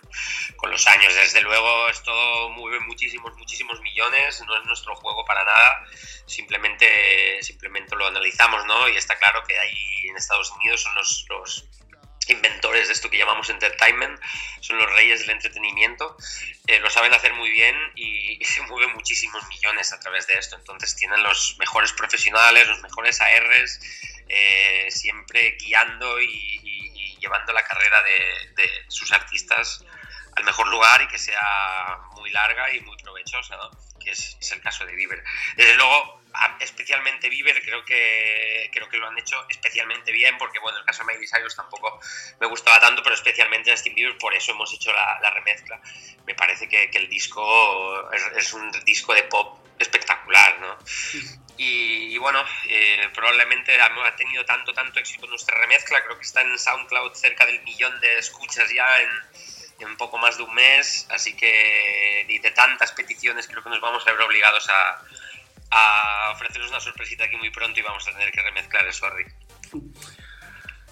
con, 0.58 0.72
los 0.72 0.86
años. 0.88 1.14
Desde 1.16 1.42
luego 1.42 1.88
esto 1.90 2.50
mueve 2.50 2.80
muchísimos, 2.82 3.36
muchísimos 3.38 3.80
millones, 3.82 4.44
no 4.46 4.58
es 4.58 4.66
nuestro 4.66 4.96
juego 4.96 5.24
para 5.26 5.44
nada, 5.44 5.86
simplemente, 6.26 7.42
simplemente 7.42 7.96
lo 7.96 8.08
analizamos 8.08 8.66
¿no? 8.66 8.90
y 8.90 8.98
está 8.98 9.18
claro 9.18 9.44
que 9.44 9.58
ahí 9.58 10.08
en 10.10 10.18
Estados 10.18 10.52
Unidos 10.52 10.82
son 10.82 10.96
los, 10.96 11.26
los 11.30 11.66
inventores 12.30 12.88
de 12.88 12.94
esto 12.94 13.10
que 13.10 13.18
llamamos 13.18 13.50
entertainment, 13.50 14.20
son 14.60 14.78
los 14.78 14.92
reyes 14.94 15.22
del 15.22 15.32
entretenimiento, 15.32 16.18
eh, 16.68 16.80
lo 16.80 16.90
saben 16.90 17.14
hacer 17.14 17.34
muy 17.34 17.50
bien 17.50 17.76
y, 17.96 18.44
se 18.46 18.62
mueven 18.62 18.94
muchísimos 18.94 19.46
millones 19.48 19.92
a 19.92 20.00
través 20.00 20.28
de 20.28 20.34
esto, 20.36 20.56
entonces 20.56 20.96
tienen 20.96 21.22
los 21.24 21.58
mejores 21.58 21.92
profesionales, 21.94 22.68
los 22.68 22.82
mejores 22.82 23.20
ARs, 23.20 23.80
eh, 24.30 24.88
siempre 24.90 25.58
guiando 25.60 26.22
y, 26.22 27.18
llevando 27.20 27.54
la 27.54 27.64
carrera 27.64 28.04
de, 28.04 28.86
sus 28.88 29.12
artistas 29.12 29.84
al 30.36 30.44
mejor 30.44 30.68
lugar 30.68 31.02
y 31.02 31.08
que 31.08 31.18
sea 31.18 31.98
muy 32.16 32.30
larga 32.30 32.72
y 32.72 32.82
muy 32.82 32.96
provechosa, 32.98 33.56
¿no? 33.58 33.72
que 34.00 34.12
es, 34.12 34.38
es 34.40 34.52
el 34.52 34.62
caso 34.62 34.86
de 34.86 34.94
Bieber. 34.94 35.24
Desde 35.56 35.76
luego, 35.76 36.22
especialmente 36.60 37.30
Bieber 37.30 37.62
creo 37.62 37.84
que 37.86 38.70
creo 38.72 38.90
que 38.90 38.98
lo 38.98 39.08
han 39.08 39.18
hecho 39.18 39.46
especialmente 39.50 40.12
bien 40.12 40.38
porque 40.38 40.60
bueno 40.60 40.78
el 40.78 40.86
caso 40.86 41.04
de 41.04 41.14
Miley 41.14 41.28
Cyrus 41.28 41.56
tampoco 41.56 42.00
me 42.40 42.48
gustaba 42.48 42.80
tanto 42.80 43.04
pero 43.04 43.16
especialmente 43.16 43.72
Justin 43.72 43.96
Bieber 43.96 44.18
por 44.18 44.34
eso 44.34 44.52
hemos 44.52 44.74
hecho 44.74 44.92
la, 44.92 45.20
la 45.22 45.30
remezcla 45.32 45.80
me 46.26 46.36
parece 46.36 46.68
que, 46.68 46.90
el 46.94 47.10
disco 47.10 48.12
es, 48.12 48.54
un 48.54 48.72
disco 48.86 49.14
de 49.14 49.24
pop 49.24 49.60
espectacular 49.80 50.60
¿no? 50.60 50.78
y, 51.58 52.14
y, 52.14 52.18
bueno 52.18 52.44
eh, 52.68 53.10
probablemente 53.14 53.80
ha 53.80 54.16
tenido 54.16 54.46
tanto 54.46 54.74
tanto 54.74 55.00
éxito 55.00 55.28
nuestra 55.28 55.58
remezcla 55.60 56.04
creo 56.04 56.18
que 56.18 56.26
está 56.26 56.42
en 56.42 56.58
SoundCloud 56.58 57.14
cerca 57.14 57.46
del 57.46 57.62
millón 57.64 58.00
de 58.00 58.20
escuchas 58.20 58.72
ya 58.74 59.02
en 59.02 59.10
en 59.80 59.98
poco 59.98 60.18
más 60.18 60.38
de 60.38 60.44
un 60.44 60.54
mes, 60.54 61.06
así 61.10 61.36
que 61.36 62.26
de 62.42 62.52
tantas 62.52 62.92
peticiones 62.94 63.48
creo 63.48 63.64
que 63.64 63.70
nos 63.70 63.82
vamos 63.82 64.08
a 64.08 64.12
ver 64.12 64.22
obligados 64.22 64.70
a, 64.70 65.02
a 65.72 66.32
ofreceros 66.34 66.70
una 66.70 66.80
sorpresita 66.80 67.26
aquí 67.26 67.36
muy 67.38 67.50
pronto 67.50 67.80
y 67.80 67.84
vamos 67.84 68.08
a 68.08 68.12
tener 68.12 68.32
que 68.32 68.42
remezclar 68.42 68.86
eso, 68.88 69.10
Rick. 69.10 69.34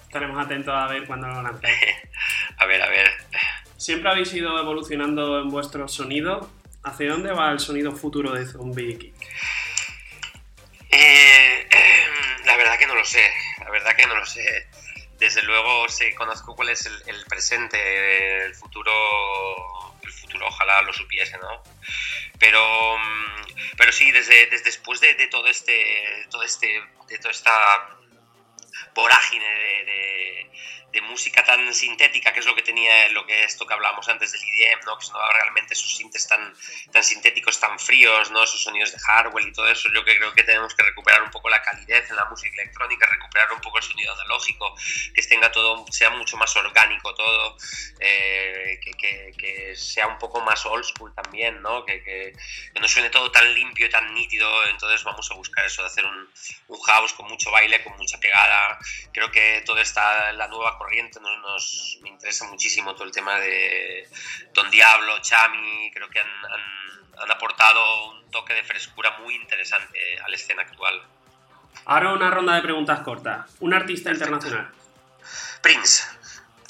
Estaremos 0.03 0.45
atentos 0.45 0.73
a 0.73 0.87
ver 0.87 1.05
cuándo 1.05 1.27
lo 1.27 1.41
lancéis. 1.41 1.95
a 2.57 2.65
ver, 2.65 2.81
a 2.81 2.89
ver. 2.89 3.09
Siempre 3.77 4.11
habéis 4.11 4.33
ido 4.33 4.59
evolucionando 4.59 5.39
en 5.41 5.49
vuestro 5.49 5.87
sonido. 5.87 6.51
¿Hacia 6.83 7.11
dónde 7.11 7.31
va 7.31 7.51
el 7.51 7.59
sonido 7.59 7.93
futuro 7.93 8.33
de 8.33 8.45
Zombie 8.45 8.97
King? 8.97 9.13
Eh, 10.91 11.67
la 12.45 12.57
verdad 12.57 12.77
que 12.77 12.87
no 12.87 12.95
lo 12.95 13.05
sé. 13.05 13.23
La 13.59 13.71
verdad 13.71 13.95
que 13.95 14.05
no 14.05 14.15
lo 14.15 14.25
sé. 14.25 14.67
Desde 15.17 15.41
luego 15.43 15.87
sé, 15.87 16.13
conozco 16.15 16.55
cuál 16.55 16.69
es 16.69 16.85
el, 16.85 16.93
el 17.07 17.25
presente, 17.25 18.45
el 18.45 18.53
futuro 18.55 18.91
ojalá 20.41 20.81
lo 20.81 20.93
supiese, 20.93 21.37
¿no? 21.37 21.63
Pero, 22.39 22.97
pero 23.77 23.91
sí, 23.91 24.11
desde, 24.11 24.47
después 24.47 24.99
de, 24.99 25.13
todo 25.27 25.47
este, 25.47 26.25
todo 26.29 26.43
este, 26.43 26.81
de 27.07 27.17
toda 27.19 27.31
esta 27.31 27.89
vorágine 28.93 29.45
de, 29.45 30.51
de, 30.93 31.01
música 31.01 31.43
tan 31.43 31.73
sintética, 31.73 32.33
que 32.33 32.39
es 32.39 32.45
lo 32.45 32.55
que 32.55 32.61
tenía, 32.61 33.09
lo 33.09 33.25
que 33.25 33.43
esto 33.43 33.65
que 33.67 33.73
hablábamos 33.73 34.07
antes 34.07 34.31
del 34.31 34.41
IDM, 34.41 34.85
¿no? 34.85 34.97
que 34.97 35.05
sonaba 35.05 35.33
realmente 35.33 35.73
esos 35.73 35.95
sintes 35.95 36.27
tan, 36.27 36.53
tan 36.91 37.03
sintéticos, 37.03 37.59
tan 37.59 37.77
fríos, 37.77 38.31
¿no? 38.31 38.43
esos 38.43 38.63
sonidos 38.63 38.91
de 38.91 38.99
hardware 38.99 39.47
y 39.47 39.51
todo 39.51 39.67
eso, 39.67 39.89
yo 39.93 40.03
que 40.03 40.17
creo 40.17 40.33
que 40.33 40.43
tenemos 40.43 40.73
que 40.73 40.83
recuperar 40.83 41.21
un 41.23 41.31
poco 41.31 41.49
la 41.49 41.61
calidez 41.61 42.09
en 42.09 42.15
la 42.15 42.25
música 42.25 42.61
electrónica, 42.61 43.05
recuperar 43.05 43.51
un 43.51 43.61
poco 43.61 43.77
el 43.77 43.83
sonido 43.83 44.13
analógico, 44.13 44.75
que 45.13 45.21
tenga 45.33 45.51
todo, 45.51 45.85
sea 45.91 46.11
mucho 46.11 46.37
más 46.37 46.55
orgánico 46.55 47.13
todo, 47.15 47.57
eh, 47.99 48.79
que, 48.81 48.91
que, 48.91 49.31
que, 49.37 49.75
sea 49.75 50.07
un 50.07 50.19
poco 50.19 50.41
más 50.41 50.65
old 50.65 50.83
school 50.83 51.13
también, 51.15 51.61
¿no? 51.61 51.83
Que, 51.85 52.03
que, 52.03 52.33
no 52.79 52.87
suene 52.87 53.09
todo 53.09 53.31
tan 53.31 53.53
limpio 53.53 53.89
tan 53.89 54.13
nítido, 54.13 54.47
entonces 54.67 55.03
vamos 55.03 55.29
a 55.31 55.35
buscar 55.35 55.65
eso, 55.65 55.81
de 55.81 55.87
hacer 55.87 56.05
un, 56.05 56.29
un 56.67 56.81
house 56.81 57.13
con 57.13 57.27
mucho 57.27 57.49
baile, 57.49 57.83
con 57.83 57.95
mucha 57.97 58.19
pegada, 58.19 58.77
creo 59.13 59.31
que 59.31 59.63
toda 59.65 59.81
esta, 59.81 60.31
la 60.33 60.47
nueva 60.47 60.77
corriente 60.83 61.19
nos, 61.21 61.39
nos, 61.39 61.97
me 62.01 62.09
interesa 62.09 62.45
muchísimo 62.45 62.93
todo 62.93 63.05
el 63.05 63.11
tema 63.11 63.39
de 63.39 64.07
Don 64.53 64.69
Diablo, 64.69 65.19
Chami, 65.21 65.91
creo 65.93 66.09
que 66.09 66.19
han, 66.19 66.27
han, 66.27 67.21
han, 67.21 67.31
aportado 67.31 68.11
un 68.11 68.29
toque 68.31 68.53
de 68.53 68.63
frescura 68.63 69.17
muy 69.19 69.35
interesante 69.35 69.97
a 70.23 70.27
la 70.27 70.35
escena 70.35 70.63
actual. 70.63 71.01
Ahora 71.85 72.13
una 72.13 72.29
ronda 72.29 72.55
de 72.55 72.61
preguntas 72.61 72.99
cortas. 72.99 73.49
¿Un 73.61 73.73
artista 73.73 74.09
Perfecto. 74.09 74.35
internacional? 74.35 74.73
Prince. 75.61 76.03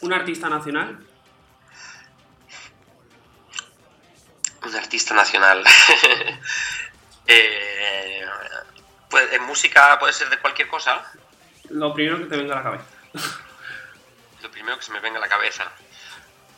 ¿Un 0.02 0.14
artista 0.14 0.48
nacional? 0.50 1.00
Un 4.64 4.76
artista 4.76 5.14
nacional. 5.16 5.64
eh, 7.28 8.26
pues, 9.10 9.34
¿En 9.34 9.44
música 9.44 9.98
puede 10.00 10.14
ser 10.14 10.30
de 10.30 10.38
cualquier 10.38 10.68
cosa? 10.68 11.04
Lo 11.70 11.94
primero 11.94 12.20
que 12.20 12.26
te 12.26 12.38
venga 12.38 12.54
a 12.54 12.58
la 12.58 12.64
cabeza. 12.64 12.86
Lo 14.44 14.52
primero 14.52 14.78
que 14.78 14.84
se 14.84 14.92
me 14.92 15.00
venga 15.00 15.18
a 15.18 15.22
la 15.22 15.30
cabeza. 15.30 15.72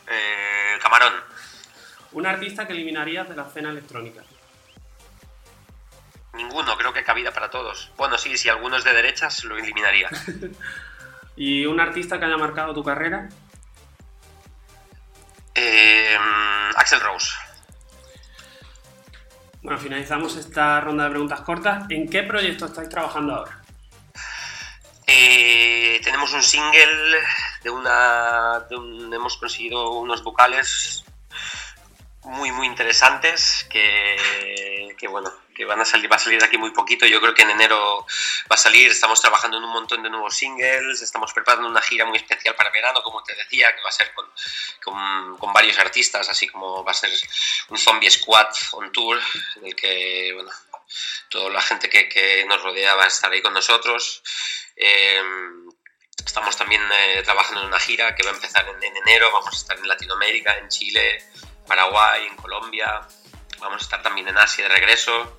Eh, 0.08 0.78
camarón. 0.82 1.14
Un 2.12 2.26
artista 2.26 2.66
que 2.66 2.72
eliminarías 2.72 3.28
de 3.28 3.36
la 3.36 3.46
escena 3.46 3.70
electrónica. 3.70 4.22
Ninguno, 6.34 6.76
creo 6.76 6.92
que 6.92 7.04
cabida 7.04 7.30
para 7.30 7.48
todos. 7.48 7.92
Bueno, 7.96 8.18
sí, 8.18 8.36
si 8.36 8.48
alguno 8.48 8.76
es 8.76 8.84
de 8.84 8.92
derechas, 8.92 9.44
lo 9.44 9.56
eliminaría. 9.56 10.10
¿Y 11.36 11.64
un 11.64 11.78
artista 11.78 12.18
que 12.18 12.24
haya 12.24 12.36
marcado 12.36 12.74
tu 12.74 12.82
carrera? 12.82 13.28
Eh, 15.54 16.18
Axel 16.74 17.00
Rose. 17.00 17.30
Bueno, 19.62 19.78
finalizamos 19.78 20.36
esta 20.36 20.80
ronda 20.80 21.04
de 21.04 21.10
preguntas 21.10 21.40
cortas. 21.42 21.84
¿En 21.90 22.08
qué 22.08 22.24
proyecto 22.24 22.66
estáis 22.66 22.88
trabajando 22.88 23.36
ahora? 23.36 23.65
Eh, 25.06 26.00
tenemos 26.02 26.32
un 26.32 26.42
single 26.42 27.20
de 27.62 27.70
una. 27.70 28.66
Hemos 28.70 29.36
conseguido 29.36 29.90
unos 29.92 30.24
vocales 30.24 31.04
muy, 32.24 32.50
muy 32.50 32.66
interesantes 32.66 33.68
que, 33.70 34.16
bueno, 35.08 35.32
que 35.54 35.64
van 35.64 35.80
a 35.80 35.84
salir, 35.84 36.10
va 36.10 36.16
a 36.16 36.18
salir 36.18 36.40
de 36.40 36.46
aquí 36.46 36.58
muy 36.58 36.72
poquito. 36.72 37.06
Yo 37.06 37.20
creo 37.20 37.34
que 37.34 37.42
en 37.42 37.50
enero 37.50 38.04
va 38.50 38.54
a 38.54 38.58
salir. 38.58 38.90
Estamos 38.90 39.20
trabajando 39.20 39.58
en 39.58 39.64
un 39.64 39.70
montón 39.70 40.02
de 40.02 40.10
nuevos 40.10 40.34
singles. 40.34 41.00
Estamos 41.00 41.32
preparando 41.32 41.68
una 41.68 41.80
gira 41.82 42.04
muy 42.04 42.16
especial 42.16 42.56
para 42.56 42.70
verano, 42.70 43.00
como 43.02 43.22
te 43.22 43.36
decía, 43.36 43.76
que 43.76 43.82
va 43.82 43.90
a 43.90 43.92
ser 43.92 44.12
con, 44.12 45.52
varios 45.52 45.78
artistas, 45.78 46.28
así 46.28 46.48
como 46.48 46.84
va 46.84 46.90
a 46.90 46.94
ser 46.94 47.10
un 47.68 47.78
Zombie 47.78 48.10
Squad 48.10 48.48
on 48.72 48.90
tour, 48.90 49.18
en 49.54 49.66
el 49.66 49.76
que, 49.76 50.32
bueno, 50.34 50.50
toda 51.30 51.48
la 51.50 51.62
gente 51.62 51.88
que 51.88 52.44
nos 52.46 52.60
rodea 52.62 52.96
va 52.96 53.04
a 53.04 53.06
estar 53.08 53.30
ahí 53.30 53.40
con 53.40 53.54
nosotros. 53.54 54.22
Eh, 54.76 55.22
estamos 56.24 56.56
también 56.56 56.82
eh, 56.82 57.22
trabajando 57.24 57.62
en 57.62 57.68
una 57.68 57.80
gira 57.80 58.14
que 58.14 58.22
va 58.22 58.30
a 58.30 58.34
empezar 58.34 58.66
en, 58.68 58.82
en, 58.82 58.96
enero. 58.96 59.30
Vamos 59.32 59.54
a 59.54 59.56
estar 59.56 59.78
en 59.78 59.88
Latinoamérica, 59.88 60.58
en 60.58 60.68
Chile, 60.68 61.24
Paraguay, 61.66 62.26
en 62.26 62.36
Colombia. 62.36 63.00
Vamos 63.58 63.82
a 63.82 63.84
estar 63.84 64.02
también 64.02 64.28
en 64.28 64.36
Asia 64.36 64.68
de 64.68 64.74
regreso. 64.74 65.38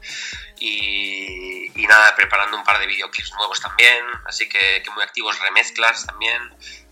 Y, 0.59 1.71
y 1.79 1.87
nada, 1.87 2.15
preparando 2.15 2.57
un 2.57 2.63
par 2.63 2.79
de 2.79 2.87
videoclips 2.87 3.33
nuevos 3.35 3.61
también. 3.61 4.03
Así 4.25 4.49
que, 4.49 4.81
que, 4.83 4.89
muy 4.91 5.03
activos, 5.03 5.39
remezclas 5.39 6.05
también. 6.05 6.41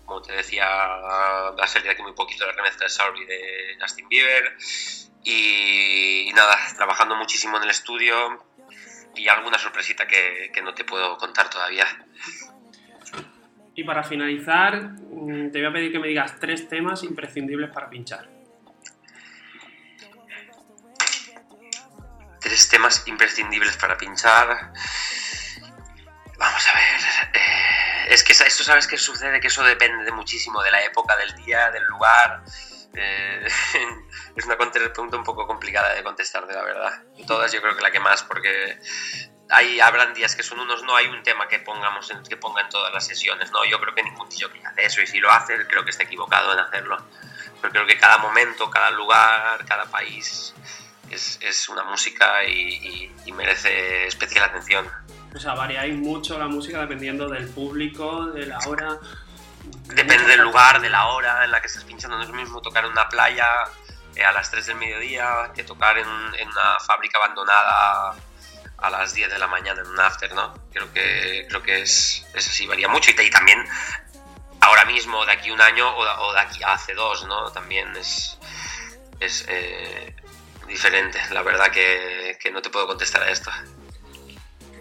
Como 0.04 0.22
te 0.22 0.32
decía, 0.34 0.68
va 0.68 1.64
a 1.64 1.66
salir 1.66 1.90
aquí 1.90 2.00
muy 2.00 2.12
poquito 2.12 2.46
la 2.46 2.52
remezcla 2.52 2.84
de 2.84 2.90
Sorry 2.90 3.26
de 3.26 3.76
Justin 3.80 4.08
Bieber. 4.08 4.56
Y, 5.24 6.28
y 6.28 6.32
nada, 6.32 6.56
trabajando 6.76 7.16
muchísimo 7.16 7.56
en 7.56 7.64
el 7.64 7.70
estudio, 7.70 8.46
y 9.16 9.28
alguna 9.28 9.58
sorpresita 9.58 10.06
que, 10.06 10.50
que, 10.52 10.62
no 10.62 10.74
te 10.74 10.84
puedo 10.84 11.16
contar 11.18 11.50
todavía. 11.50 11.84
Y 13.76 13.84
para 13.84 14.02
finalizar, 14.02 14.96
te 15.52 15.58
voy 15.58 15.66
a 15.66 15.72
pedir 15.72 15.92
que 15.92 15.98
me 15.98 16.08
digas 16.08 16.40
tres 16.40 16.66
temas 16.66 17.02
imprescindibles 17.02 17.70
para 17.70 17.90
pinchar. 17.90 18.26
Tres 22.40 22.68
temas 22.70 23.06
imprescindibles 23.06 23.76
para 23.76 23.98
pinchar. 23.98 24.72
Vamos 26.38 26.66
a 26.68 26.74
ver. 26.74 27.00
Eh, 27.34 28.14
es 28.14 28.24
que 28.24 28.32
esto 28.32 28.64
sabes 28.64 28.86
que 28.86 28.96
sucede, 28.96 29.40
que 29.40 29.48
eso 29.48 29.62
depende 29.62 30.04
de 30.04 30.12
muchísimo 30.12 30.62
de 30.62 30.70
la 30.70 30.82
época, 30.82 31.14
del 31.18 31.34
día, 31.44 31.70
del 31.70 31.84
lugar. 31.84 32.44
Eh, 32.94 33.46
es 34.36 34.44
una 34.46 34.56
pregunta 34.56 35.16
un 35.18 35.24
poco 35.24 35.46
complicada 35.46 35.92
de 35.92 36.02
contestar, 36.02 36.46
de 36.46 36.54
la 36.54 36.62
verdad. 36.62 37.02
Todas 37.26 37.52
yo 37.52 37.60
creo 37.60 37.76
que 37.76 37.82
la 37.82 37.90
que 37.90 38.00
más, 38.00 38.22
porque 38.22 38.78
hay, 39.48 39.80
habrán 39.80 40.14
días 40.14 40.34
que 40.34 40.42
son 40.42 40.60
unos, 40.60 40.82
no 40.82 40.96
hay 40.96 41.06
un 41.06 41.22
tema 41.22 41.46
que 41.48 41.58
pongamos 41.60 42.10
en, 42.10 42.22
que 42.22 42.36
ponga 42.36 42.62
en 42.62 42.68
todas 42.68 42.92
las 42.92 43.06
sesiones, 43.06 43.50
¿no? 43.52 43.64
Yo 43.64 43.80
creo 43.80 43.94
que 43.94 44.02
ningún 44.02 44.28
tío 44.28 44.50
que 44.52 44.64
hace 44.66 44.84
eso 44.84 45.00
y 45.02 45.06
si 45.06 45.18
lo 45.18 45.30
hace, 45.30 45.66
creo 45.66 45.84
que 45.84 45.90
está 45.90 46.02
equivocado 46.02 46.52
en 46.52 46.58
hacerlo. 46.58 46.96
Pero 47.60 47.72
creo 47.72 47.86
que 47.86 47.96
cada 47.98 48.18
momento, 48.18 48.68
cada 48.70 48.90
lugar, 48.90 49.64
cada 49.66 49.86
país 49.86 50.54
es, 51.10 51.38
es 51.40 51.68
una 51.68 51.84
música 51.84 52.44
y, 52.44 52.50
y, 52.52 53.12
y, 53.26 53.32
merece 53.32 54.06
especial 54.06 54.44
atención. 54.44 54.88
O 55.34 55.38
sea, 55.38 55.54
variáis 55.54 55.94
mucho 55.94 56.38
la 56.38 56.48
música 56.48 56.80
dependiendo 56.80 57.28
del 57.28 57.48
público, 57.48 58.26
de 58.26 58.46
la 58.46 58.58
hora. 58.66 58.98
Depende 59.94 60.24
del 60.24 60.40
lugar, 60.40 60.80
de 60.80 60.90
la 60.90 61.06
hora 61.08 61.44
en 61.44 61.50
la 61.50 61.60
que 61.60 61.68
estés 61.68 61.84
pinchando. 61.84 62.16
No 62.16 62.22
es 62.22 62.28
lo 62.28 62.34
mismo 62.34 62.60
tocar 62.60 62.84
en 62.84 62.92
una 62.92 63.08
playa 63.08 63.46
eh, 64.14 64.24
a 64.24 64.32
las 64.32 64.50
3 64.50 64.66
del 64.66 64.76
mediodía 64.76 65.50
que 65.54 65.62
tocar 65.62 65.98
en, 65.98 66.08
en, 66.38 66.48
una 66.48 66.78
fábrica 66.84 67.18
abandonada 67.18 68.14
a 68.78 68.90
las 68.90 69.14
10 69.14 69.30
de 69.30 69.38
la 69.38 69.46
mañana 69.46 69.80
en 69.80 69.86
un 69.86 70.00
after, 70.00 70.32
¿no? 70.34 70.54
Creo 70.72 70.92
que, 70.92 71.46
creo 71.48 71.62
que 71.62 71.82
es, 71.82 72.26
es 72.34 72.48
así, 72.48 72.66
varía 72.66 72.88
mucho. 72.88 73.10
Y, 73.10 73.30
también 73.30 73.64
ahora 74.60 74.84
mismo, 74.84 75.24
de 75.24 75.32
aquí 75.32 75.50
un 75.50 75.60
año 75.60 75.96
o 75.96 76.32
de, 76.32 76.40
aquí 76.40 76.60
hace 76.64 76.94
dos, 76.94 77.24
¿no? 77.26 77.50
También 77.52 77.94
es, 77.96 78.38
es 79.20 79.44
eh, 79.48 80.14
diferente. 80.66 81.18
La 81.30 81.42
verdad 81.42 81.70
que, 81.70 82.38
que 82.40 82.50
no 82.50 82.60
te 82.62 82.70
puedo 82.70 82.86
contestar 82.86 83.22
a 83.22 83.30
esto. 83.30 83.50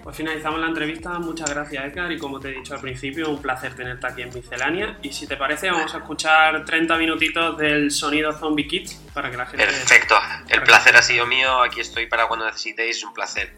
Pues 0.06 0.18
finalizamos 0.18 0.60
la 0.60 0.68
entrevista. 0.68 1.18
Muchas 1.18 1.50
gracias, 1.50 1.84
Edgar. 1.84 2.12
Y 2.12 2.20
como 2.20 2.40
te 2.40 2.50
he 2.50 2.52
dicho 2.52 2.76
al 2.76 2.80
principio, 2.80 3.28
un 3.28 3.42
placer 3.42 3.76
tenerte 3.76 4.06
aquí 4.06 4.22
en 4.22 4.32
Miscelánea. 4.32 5.00
Y 5.02 5.12
si 5.12 5.26
te 5.26 5.36
parece, 5.36 5.72
vamos 5.72 5.96
a 5.96 5.98
escuchar 5.98 6.64
30 6.64 6.96
minutitos 6.98 7.58
del 7.58 7.90
sonido 7.90 8.32
Zombie 8.32 8.68
Kids 8.68 9.02
para 9.16 9.32
que 9.32 9.38
la 9.38 9.48
gente. 9.48 9.66
Perfecto. 9.66 10.14
El 10.48 10.62
placer 10.62 10.96
ha 10.96 11.02
sido 11.02 11.26
mío. 11.26 11.60
Aquí 11.64 11.80
estoy 11.80 12.06
para 12.06 12.28
cuando 12.28 12.46
necesitéis. 12.46 13.04
Un 13.04 13.16
placer 13.16 13.56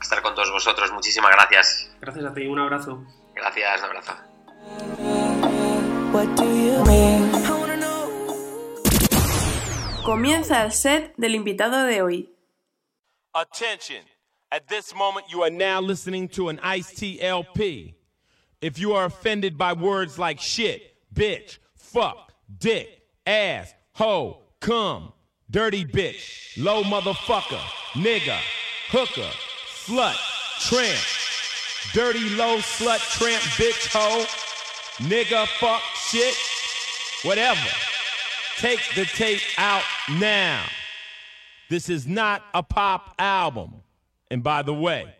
estar 0.00 0.22
con 0.22 0.34
todos 0.34 0.50
vosotros. 0.50 0.90
Muchísimas 0.92 1.30
gracias. 1.30 1.90
Gracias 2.00 2.24
a 2.24 2.32
ti. 2.32 2.46
Un 2.46 2.60
abrazo. 2.60 3.04
Gracias. 3.34 3.82
Un 3.82 3.86
abrazo. 3.90 4.16
Comienza 10.06 10.64
el 10.64 10.72
set 10.72 11.12
del 11.18 11.34
invitado 11.34 11.84
de 11.84 12.00
hoy. 12.00 12.34
Attention. 13.34 14.11
At 14.52 14.68
this 14.68 14.94
moment, 14.94 15.32
you 15.32 15.42
are 15.44 15.50
now 15.50 15.80
listening 15.80 16.28
to 16.28 16.50
an 16.50 16.60
Ice 16.62 16.92
T 16.92 17.18
LP. 17.22 17.94
If 18.60 18.78
you 18.78 18.92
are 18.92 19.06
offended 19.06 19.56
by 19.56 19.72
words 19.72 20.18
like 20.18 20.40
shit, 20.40 20.94
bitch, 21.14 21.56
fuck, 21.74 22.34
dick, 22.58 23.00
ass, 23.26 23.72
hoe, 23.92 24.42
cum, 24.60 25.14
dirty 25.50 25.86
bitch, 25.86 26.62
low 26.62 26.82
motherfucker, 26.82 27.62
nigga, 27.94 28.38
hooker, 28.90 29.30
slut, 29.68 30.18
tramp, 30.68 31.00
dirty 31.94 32.28
low 32.36 32.58
slut, 32.58 33.00
tramp, 33.18 33.42
bitch, 33.56 33.90
hoe, 33.90 34.26
nigga, 35.06 35.46
fuck, 35.46 35.80
shit, 35.94 36.36
whatever. 37.24 37.70
Take 38.58 38.80
the 38.96 39.06
tape 39.06 39.40
out 39.56 39.82
now. 40.10 40.62
This 41.70 41.88
is 41.88 42.06
not 42.06 42.44
a 42.52 42.62
pop 42.62 43.14
album. 43.18 43.82
And 44.32 44.42
by 44.42 44.62
the 44.62 44.72
way, 44.72 45.14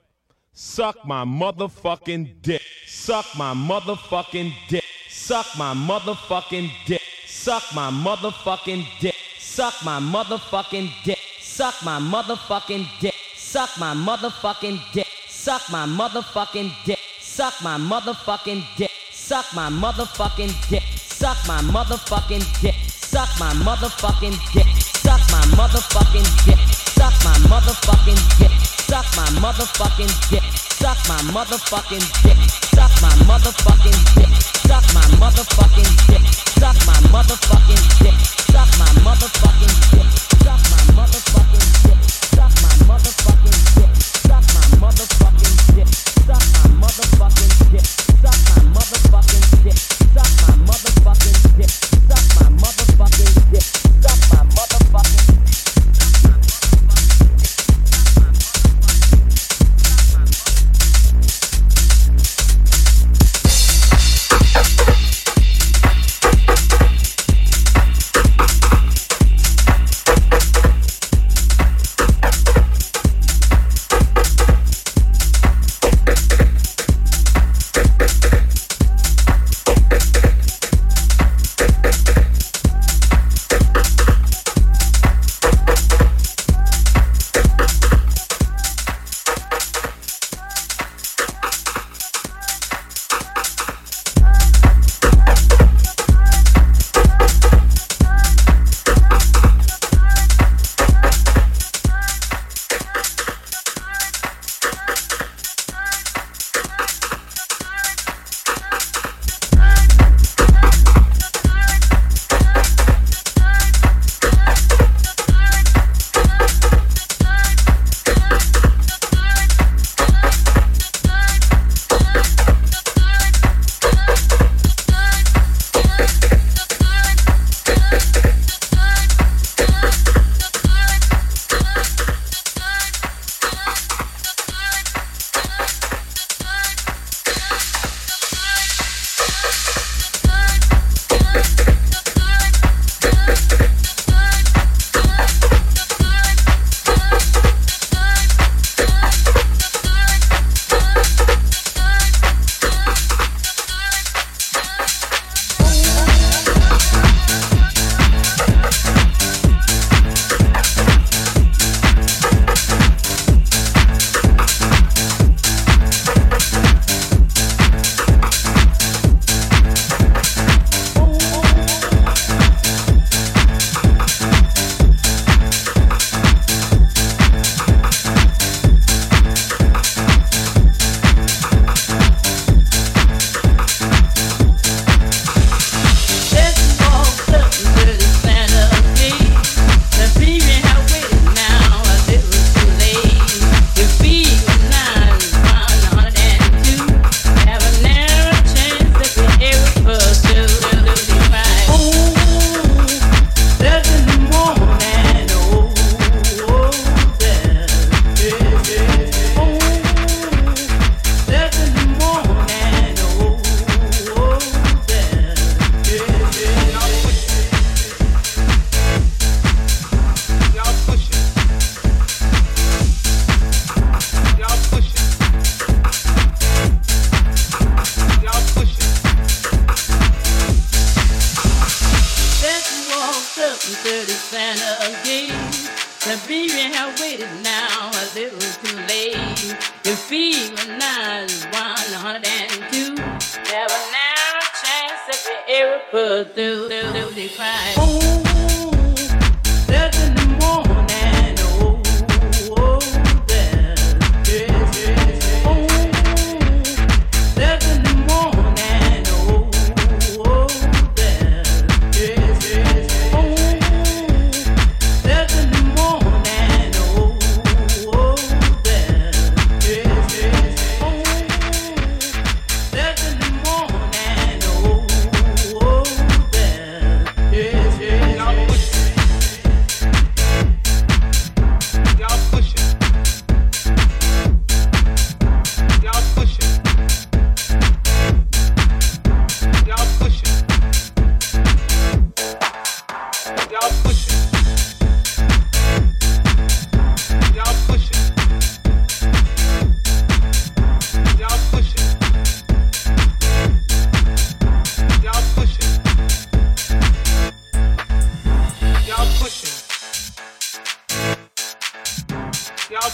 suck 0.54 1.04
my 1.04 1.22
motherfucking 1.22 2.40
dick. 2.40 2.62
Suck 2.86 3.26
my 3.36 3.52
motherfucking 3.52 4.54
dick. 4.70 4.84
Suck 5.10 5.44
my 5.58 5.74
motherfucking 5.74 6.70
dick. 6.86 7.02
Suck 7.26 7.62
my 7.74 7.90
motherfucking 7.90 8.86
dick. 9.00 9.14
Suck 9.38 9.74
my 9.84 10.00
motherfucking 10.00 10.88
dick. 11.04 11.18
Suck 11.38 11.74
my 11.84 12.00
motherfucking 12.00 12.86
dick. 13.02 13.14
Suck 13.36 13.76
my 13.78 13.92
motherfucking 13.94 14.80
dick. 14.94 15.08
Suck 15.28 15.68
my 15.68 15.84
motherfucking 15.84 16.72
dick. 16.86 16.98
Suck 17.20 17.62
my 17.62 17.76
motherfucking 17.76 18.64
dick. 18.78 18.90
Suck 19.10 19.46
my 19.54 19.68
motherfucking 19.68 20.70
dick. 20.70 20.84
Suck 21.04 21.36
my 21.46 21.60
motherfucking 21.60 22.62
dick. 22.62 22.74
Suck 22.88 23.28
my 23.38 23.52
motherfucking 23.52 24.52
dick. 24.54 24.66
Suck 24.80 25.20
my 25.30 25.42
motherfucking 25.58 26.44
dick. 26.46 26.58
Suck 26.96 27.12
my 27.24 27.34
motherfucking 27.50 28.38
dick. 28.38 28.81
Suck 28.92 29.06
my 29.16 29.24
motherfucking 29.40 30.28
dick. 30.28 30.42
Suck 30.52 30.98
my 31.08 31.16
motherfucking 31.32 32.04
dick. 32.24 32.36
Suck 32.76 32.92
my 33.00 33.08
motherfucking 33.24 33.96
dick. 34.16 34.28
Suck 34.68 34.84
my 34.92 35.00
motherfucking 35.16 35.88
dick. 36.08 36.26
Suck 36.60 36.76
my 36.84 36.92
motherfucking 37.08 37.80
dick. 38.04 38.20
Suck 38.52 38.68
my 38.78 38.92
motherfucking 39.00 39.72
dick. 39.96 40.08
Suck 40.44 40.60
my 40.70 40.81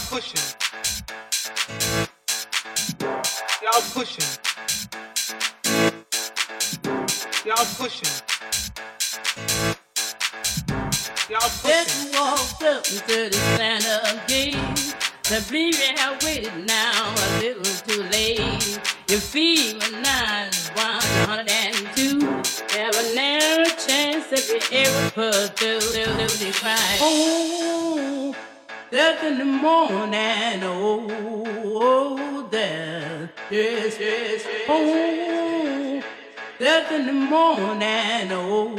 pushing. 0.09 0.41
Y'all 3.61 3.81
pushing. 3.93 4.25
Y'all 7.45 7.65
pushing. 7.77 8.09
Y'all 11.29 11.49
pushing. 11.61 11.69
Just 11.69 12.13
walked 12.15 12.63
up 12.63 12.83
to 12.83 13.29
the 13.29 13.37
Santa 13.55 14.19
game. 14.27 14.73
The 15.25 15.45
baby 15.51 15.77
had 15.77 16.23
waited 16.23 16.65
now 16.65 17.13
a 17.15 17.39
little 17.39 17.63
too 17.63 18.01
late. 18.09 18.79
Your 19.09 19.19
feet 19.19 19.75
were 19.75 20.01
nine, 20.01 20.49
102. 20.73 22.19
Have 22.79 22.95
a 22.95 23.13
narrow 23.13 23.65
chance 23.65 24.31
if 24.31 24.49
you 24.49 24.79
ever 24.79 25.11
put 25.11 25.55
through, 25.55 25.79
through, 25.81 26.03
through, 26.03 26.27
through, 26.27 26.53
cry. 26.53 26.97
Oh. 26.99 28.48
There's 28.91 29.21
in 29.23 29.37
the 29.37 29.45
morning, 29.45 30.63
oh, 30.63 31.05
oh 31.75 32.47
there, 32.49 33.29
yes, 33.51 33.99
yes, 33.99 34.43
yes, 34.47 34.65
oh, 34.67 36.03
there's 36.57 36.91
in 36.93 37.05
the 37.05 37.13
morning, 37.13 38.31
oh, 38.31 38.75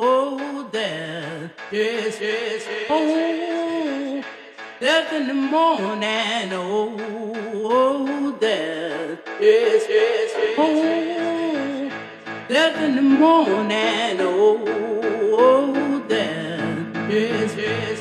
oh 0.00 0.68
there, 0.70 1.50
yes, 1.72 2.20
yes, 2.20 2.66
yes, 2.70 2.86
oh, 2.88 4.22
there's 4.78 5.12
in 5.12 5.26
the 5.26 5.34
morning, 5.34 6.52
oh, 6.52 6.96
oh 7.64 8.36
there, 8.38 9.18
yes, 9.40 9.86
yes, 9.88 10.32
yes, 10.36 10.54
oh, 10.56 11.90
there's 12.46 12.76
in 12.80 12.94
the 12.94 13.02
morning, 13.02 14.20
oh, 14.20 14.64
oh 15.36 16.04
there, 16.06 16.86
yes, 17.10 17.56
yes. 17.56 17.91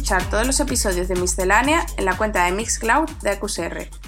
Escuchar 0.00 0.30
todos 0.30 0.46
los 0.46 0.58
episodios 0.60 1.08
de 1.08 1.14
Miscelánea 1.14 1.84
en 1.98 2.06
la 2.06 2.16
cuenta 2.16 2.46
de 2.46 2.52
Mixcloud 2.52 3.10
de 3.20 3.32
AQSR. 3.32 3.99